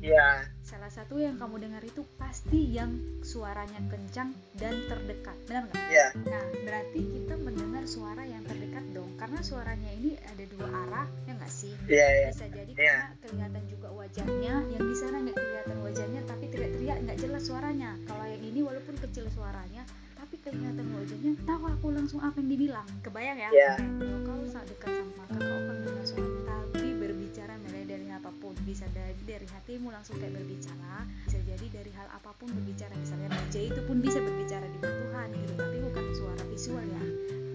ya 0.00 0.28
Salah 0.62 0.92
satu 0.92 1.16
yang 1.16 1.40
kamu 1.40 1.64
dengar 1.64 1.80
itu 1.80 2.04
pasti 2.16 2.60
yang 2.70 2.92
suaranya 3.24 3.80
kencang 3.88 4.36
dan 4.54 4.76
terdekat. 4.84 5.32
Benar 5.48 5.64
nggak? 5.64 5.80
ya 5.88 6.06
Nah, 6.28 6.44
berarti 6.60 7.00
kita 7.00 7.34
mendengar 7.40 7.88
suara 7.88 8.20
yang 8.22 8.44
terdekat 8.44 8.84
dong, 8.92 9.08
karena 9.16 9.40
suaranya 9.40 9.88
ini 9.96 10.20
ada 10.20 10.44
dua 10.44 10.68
arah, 10.68 11.06
ya 11.24 11.32
nggak 11.40 11.48
sih? 11.48 11.72
ya 11.88 12.04
ya 12.04 12.28
Bisa 12.28 12.46
jadi 12.52 12.72
Iya. 12.76 12.96
karena 13.00 13.16
kelihatan 13.24 13.64
juga 13.64 13.88
wajahnya, 13.96 14.54
yang 14.68 14.84
di 14.84 14.96
sana 14.96 15.16
nggak 15.24 15.36
kelihatan 15.40 15.78
wajahnya, 15.80 16.20
tapi 16.28 16.44
teriak-teriak 16.52 16.98
nggak 17.00 17.18
jelas 17.18 17.42
suaranya. 17.48 17.90
Kalau 18.04 18.24
yang 18.28 18.42
ini 18.44 18.60
walaupun 18.60 18.94
kecil 19.00 19.24
suaranya, 19.32 19.82
tapi 20.18 20.34
kelihatan 20.42 20.86
wajahnya, 20.98 21.32
tahu 21.46 21.62
aku 21.70 21.86
langsung 21.94 22.18
apa 22.18 22.42
yang 22.42 22.50
dibilang. 22.50 22.88
Kebayang 23.06 23.38
ya? 23.38 23.48
Oke, 23.54 23.86
Kalau 24.02 24.18
kau 24.26 24.42
sangat 24.50 24.66
dekat 24.74 24.90
sama 24.98 25.12
maka 25.14 25.34
kau 25.38 25.56
akan 25.62 25.74
mendengar 25.78 26.04
suara, 26.04 26.58
tapi 26.74 26.88
berbicara 26.98 27.54
mulai 27.62 27.84
dari 27.86 28.06
apa 28.10 28.30
pun, 28.42 28.54
bisa 28.66 28.84
dari 28.90 29.22
dari 29.22 29.46
hatimu 29.46 29.94
langsung 29.94 30.18
kayak 30.18 30.34
berbicara, 30.34 31.06
bisa 31.22 31.38
jadi 31.46 31.66
dari 31.70 31.90
hal 31.94 32.08
apa 32.10 32.30
pun 32.34 32.50
berbicara, 32.50 32.92
misalnya 32.98 33.30
meja 33.30 33.60
itu 33.62 33.80
pun 33.86 33.96
bisa 34.02 34.18
berbicara 34.18 34.66
di 34.66 34.78
Tuhan 34.82 35.28
gitu, 35.38 35.52
tapi 35.54 35.76
bukan 35.86 36.04
suara 36.18 36.42
visual 36.50 36.82
ya. 36.82 37.02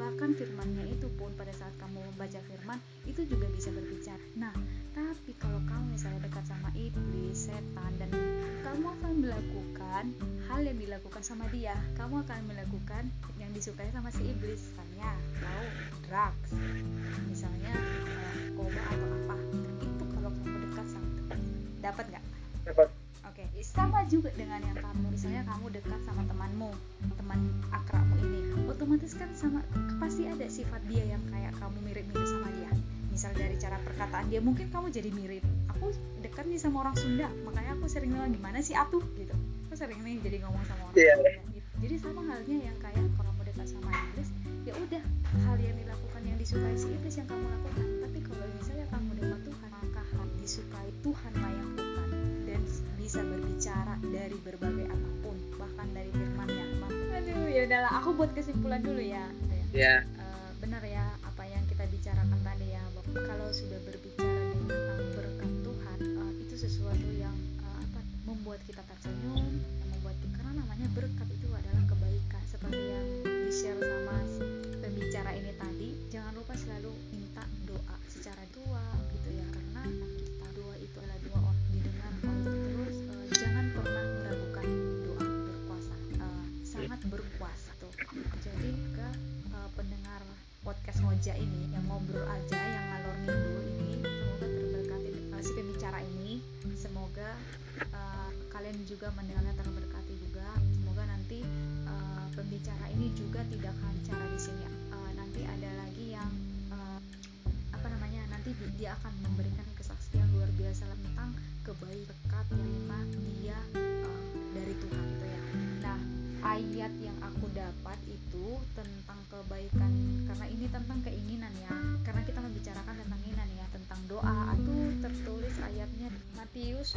Bahkan 0.03 0.35
firmannya 0.35 0.91
itu 0.91 1.07
pun 1.15 1.31
pada 1.39 1.55
saat 1.55 1.71
kamu 1.79 2.03
membaca 2.11 2.35
firman 2.51 2.75
itu 3.07 3.23
juga 3.23 3.47
bisa 3.55 3.71
berbicara. 3.71 4.19
Nah 4.35 4.51
tapi 4.91 5.31
kalau 5.39 5.63
kamu 5.63 5.95
misalnya 5.95 6.27
dekat 6.27 6.43
sama 6.43 6.67
iblis 6.75 7.47
setan 7.47 7.91
dan 7.95 8.11
kamu 8.67 8.91
akan 8.99 9.13
melakukan 9.23 10.03
hal 10.51 10.59
yang 10.59 10.75
dilakukan 10.75 11.23
sama 11.23 11.47
dia 11.55 11.79
kamu 11.95 12.19
akan 12.19 12.39
melakukan 12.51 13.07
yang 13.39 13.47
disukai 13.55 13.87
sama 13.95 14.11
si 14.11 14.27
iblis 14.27 14.59
misalnya 14.75 15.15
tahu 15.39 15.65
drugs 16.03 16.51
misalnya 17.31 17.71
narkoba 17.71 18.83
atau 18.91 19.07
apa. 19.23 19.35
Itu 19.79 20.03
kalau 20.11 20.29
kamu 20.35 20.55
dekat 20.67 20.85
sama 20.91 21.09
dapat 21.79 22.05
nggak? 22.11 22.23
Dapat. 22.67 22.87
Oke, 23.23 23.43
sama 23.65 24.05
juga 24.05 24.29
dengan 24.37 24.61
yang 24.61 24.77
kamu 24.77 25.09
misalnya 25.09 25.41
kamu 25.47 25.73
dekat 25.73 25.99
sama 26.05 26.21
temanmu, 26.29 26.69
teman 27.17 27.39
akrabmu 27.73 28.15
ini, 28.21 28.52
otomatis 28.73 29.13
kan 29.13 29.29
sama 29.38 29.62
pasti 30.01 30.25
ada 30.25 30.49
sifat 30.49 30.81
dia 30.89 31.05
yang 31.05 31.21
kayak 31.29 31.53
kamu 31.62 31.77
mirip-mirip 31.86 32.25
sama 32.25 32.49
dia. 32.57 32.71
Misal 33.13 33.29
dari 33.38 33.53
cara 33.62 33.77
perkataan 33.86 34.25
dia, 34.33 34.41
mungkin 34.41 34.73
kamu 34.73 34.89
jadi 34.89 35.13
mirip. 35.13 35.45
Aku 35.77 35.93
dekat 36.25 36.49
nih 36.49 36.57
sama 36.57 36.81
orang 36.81 36.97
Sunda, 36.97 37.29
makanya 37.45 37.77
aku 37.77 37.86
sering 37.86 38.09
bilang 38.09 38.33
gimana 38.33 38.57
sih 38.65 38.73
atuh 38.73 39.05
gitu. 39.13 39.38
Aku 39.69 39.77
sering 39.77 40.01
nih 40.01 40.17
jadi 40.25 40.41
ngomong 40.41 40.65
sama 40.65 40.89
orang 40.89 40.97
Iya. 40.97 41.13
Sunda. 41.21 41.31
Gitu. 41.53 41.69
Jadi 41.83 41.95
sama 42.01 42.21
halnya 42.25 42.57
yang 42.65 42.77
kayak 42.81 43.05
kalau 43.13 43.31
kamu 43.38 43.43
dekat 43.53 43.67
sama 43.69 43.89
iblis, 43.93 44.29
ya 44.65 44.73
udah 44.73 45.03
hal 45.45 45.57
yang 45.62 45.75
dilakukan 45.77 46.21
yang 46.25 46.38
disukai 46.41 46.73
si 46.73 46.88
iblis 46.89 47.15
yang 47.21 47.27
kamu 47.29 47.45
lakukan. 47.45 47.86
Tapi 48.09 48.19
kalau 48.25 48.45
misalnya 48.57 48.86
kamu 48.89 49.09
dekat 49.21 49.39
Tuhan, 49.45 49.69
maka 49.77 50.01
hal 50.01 50.27
disukai 50.41 50.89
Tuhan 51.05 51.31
lah 51.38 51.51
yang 51.53 51.72
udahlah, 57.67 57.91
aku 57.99 58.10
buat 58.15 58.32
kesimpulan 58.36 58.82
dulu 58.84 58.99
ya. 58.99 59.26
gitu 59.30 59.56
ya. 59.56 59.65
ya 59.73 59.95
Eh, 60.04 60.49
benar 60.60 60.84
ya 60.84 61.06
apa 61.23 61.43
yang 61.47 61.63
kita 61.67 61.84
bicarakan 61.88 62.39
tadi 62.43 62.67
ya. 62.71 62.84
bahwa 62.95 63.12
Kalau 63.23 63.47
sudah 63.52 63.80
berbicara 63.84 64.43
tentang 64.56 65.02
berkat 65.15 65.52
Tuhan, 65.63 65.97
eh, 66.02 66.32
itu 66.43 66.56
sesuatu 66.56 67.10
yang 67.19 67.36
eh, 67.63 67.78
apa 67.84 67.99
membuat 68.28 68.60
kita 68.67 68.84
tersenyum, 68.84 69.60
membuat 69.91 70.15
karena 70.36 70.52
namanya 70.63 70.88
berkat 70.95 71.28
itu 71.32 71.47
adalah 71.52 71.84
kebaikan 71.88 72.43
seperti 72.47 72.82
yang 72.82 73.08
di 73.23 73.52
share 73.52 73.80
sama 73.80 74.22
ngoja 91.23 91.39
ini 91.39 91.71
yang 91.71 91.88
ngobrol 91.88 92.27
aja 92.27 92.59
yang 92.59 92.83
ngalor 92.83 93.15
ngidul 93.23 93.63
ini. 93.79 93.95
Semoga 94.03 94.43
terberkati 94.43 95.07
eh, 95.07 95.39
si 95.39 95.51
pembicara 95.55 95.99
ini. 96.03 96.31
Semoga 96.75 97.29
eh, 97.79 98.29
kalian 98.51 98.83
juga 98.83 99.07
mendengarnya 99.15 99.55
terberkati 99.55 100.19
juga. 100.19 100.51
Semoga 100.75 101.07
nanti 101.07 101.39
eh, 101.88 102.25
pembicara 102.36 102.91
ini 102.91 103.07
juga 103.15 103.39
tidak 103.47 103.71
akan 103.71 103.95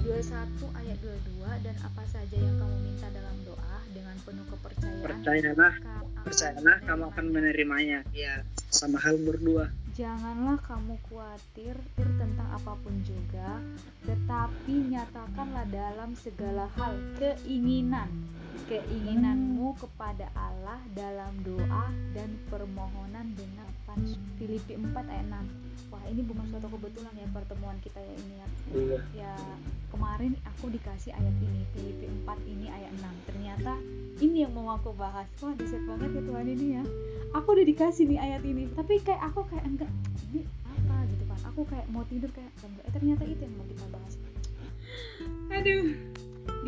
21 0.06 0.70
ayat 0.78 0.98
22 1.02 1.66
dan 1.66 1.76
apa 1.82 2.02
saja 2.06 2.36
yang 2.38 2.54
kamu 2.62 2.76
minta 2.78 3.10
dalam 3.10 3.36
doa 3.42 3.76
dengan 3.90 4.14
penuh 4.22 4.46
kepercayaan 4.54 5.02
percayalah 5.02 5.72
kamu 5.82 6.06
percayalah 6.22 6.76
kamu 6.86 7.04
akan 7.10 7.26
menerimanya. 7.34 8.00
ya 8.14 8.46
sama 8.70 9.02
hal 9.02 9.18
berdua 9.18 9.66
Janganlah 9.96 10.60
kamu 10.60 11.00
khawatir 11.08 11.72
tentang 11.96 12.48
apa 12.52 12.76
pun 12.84 13.00
juga, 13.00 13.64
tetapi 14.04 14.92
nyatakanlah 14.92 15.64
dalam 15.72 16.12
segala 16.12 16.68
hal 16.76 17.00
keinginan 17.16 18.28
keinginanmu 18.68 19.72
kepada 19.80 20.28
Allah 20.36 20.84
dalam 20.92 21.32
doa 21.40 21.88
dan 22.12 22.28
permohonan 22.52 23.32
dengan 23.40 23.64
apa? 23.88 23.96
Filipi 24.36 24.76
4 24.76 24.92
ayat 25.00 25.26
6. 25.32 25.88
Wah, 25.88 26.04
ini 26.12 26.20
bukan 26.28 26.44
suatu 26.50 26.68
kebetulan 26.76 27.14
ya 27.16 27.28
pertemuan 27.32 27.78
kita 27.80 27.96
ya 27.96 28.14
ini 28.20 28.34
ya. 28.36 28.48
Iya. 28.76 29.00
Ya, 29.16 29.34
kemarin 29.96 30.36
aku 30.44 30.68
dikasih 30.68 31.16
ayat 31.16 31.36
ini, 31.40 31.64
Filipi 31.72 32.04
4 32.28 32.52
ini 32.52 32.68
ayat 32.68 32.92
6. 33.00 33.28
Ternyata 33.32 33.72
ini 34.20 34.44
yang 34.44 34.52
mau 34.52 34.76
aku 34.76 34.92
bahas. 34.92 35.24
Wah, 35.40 35.56
deset 35.56 35.80
banget 35.88 36.20
ya 36.20 36.22
Tuhan 36.28 36.46
ini 36.52 36.66
ya. 36.76 36.84
Aku 37.32 37.56
udah 37.56 37.64
dikasih 37.64 38.04
nih 38.04 38.20
ayat 38.20 38.44
ini 38.44 38.68
tapi 38.76 39.00
kayak 39.00 39.24
aku 39.32 39.48
kayak 39.48 39.64
enggak 39.64 39.90
ini 40.28 40.44
apa? 40.68 40.96
gitu 41.08 41.24
kan. 41.24 41.40
Aku 41.48 41.60
kayak 41.64 41.88
mau 41.88 42.04
tidur 42.12 42.28
kayak 42.28 42.52
enggak 42.60 42.84
eh, 42.84 42.92
ternyata 42.92 43.22
itu 43.24 43.40
yang 43.40 43.54
mau 43.56 43.66
kita 43.72 43.84
bahas. 43.88 44.14
Aduh. 45.56 45.84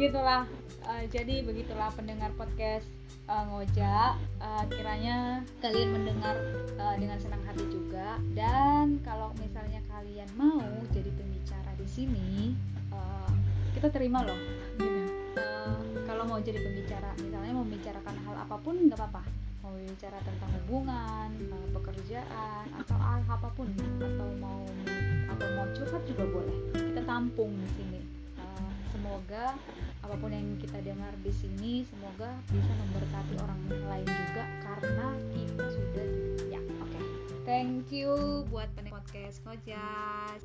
Gitulah. 0.00 0.42
Eh, 0.88 1.04
jadi 1.12 1.34
begitulah 1.44 1.92
pendengar 1.92 2.32
podcast 2.32 2.88
eh, 3.28 3.44
ngoja. 3.52 4.16
Eh, 4.40 4.64
kiranya 4.72 5.44
kalian 5.60 5.92
mendengar 5.92 6.32
eh, 6.80 6.96
dengan 6.96 7.20
senang 7.20 7.44
hati 7.44 7.64
juga. 7.68 8.16
Dan 8.32 9.04
kalau 9.04 9.36
misalnya 9.36 9.84
kalian 9.92 10.28
mau 10.32 10.64
jadi 10.96 11.12
pembicara 11.12 11.76
di 11.76 11.88
sini 11.88 12.56
eh, 12.98 13.30
kita 13.78 13.88
terima 13.94 14.26
loh 14.26 14.38
gitu 14.76 15.00
kalau 16.04 16.24
mau 16.26 16.42
jadi 16.42 16.58
pembicara 16.58 17.14
misalnya 17.22 17.54
membicarakan 17.54 18.16
hal 18.26 18.34
apa 18.42 18.56
pun 18.58 18.74
nggak 18.74 18.98
apa-apa 18.98 19.22
mau 19.68 19.74
bicara 19.84 20.16
tentang 20.24 20.48
hubungan, 20.64 21.28
eh, 21.28 21.68
pekerjaan 21.76 22.64
atau 22.72 22.96
hal 22.96 23.20
apa 23.28 23.48
pun 23.52 23.68
atau 24.00 24.28
mau 24.40 24.64
atau 25.28 25.48
mau 25.60 25.66
curhat 25.76 26.02
juga 26.08 26.24
boleh. 26.24 26.56
Kita 26.72 27.04
tampung 27.04 27.52
di 27.52 27.68
sini. 27.76 28.00
Semoga 28.88 29.54
apa 30.02 30.14
pun 30.18 30.32
yang 30.32 30.56
kita 30.56 30.80
dengar 30.80 31.12
di 31.20 31.30
sini 31.30 31.84
semoga 31.86 32.32
bisa 32.48 32.72
memberkati 32.80 33.34
orang 33.44 33.60
lain 33.68 34.08
juga 34.08 34.44
karena 34.64 35.08
kita 35.36 35.64
sudah 35.68 36.08
ya 36.48 36.60
oke. 36.80 37.00
Thank 37.44 37.92
you 37.92 38.42
buat 38.48 38.72
podcast 38.88 39.44
Ngojas. 39.44 40.42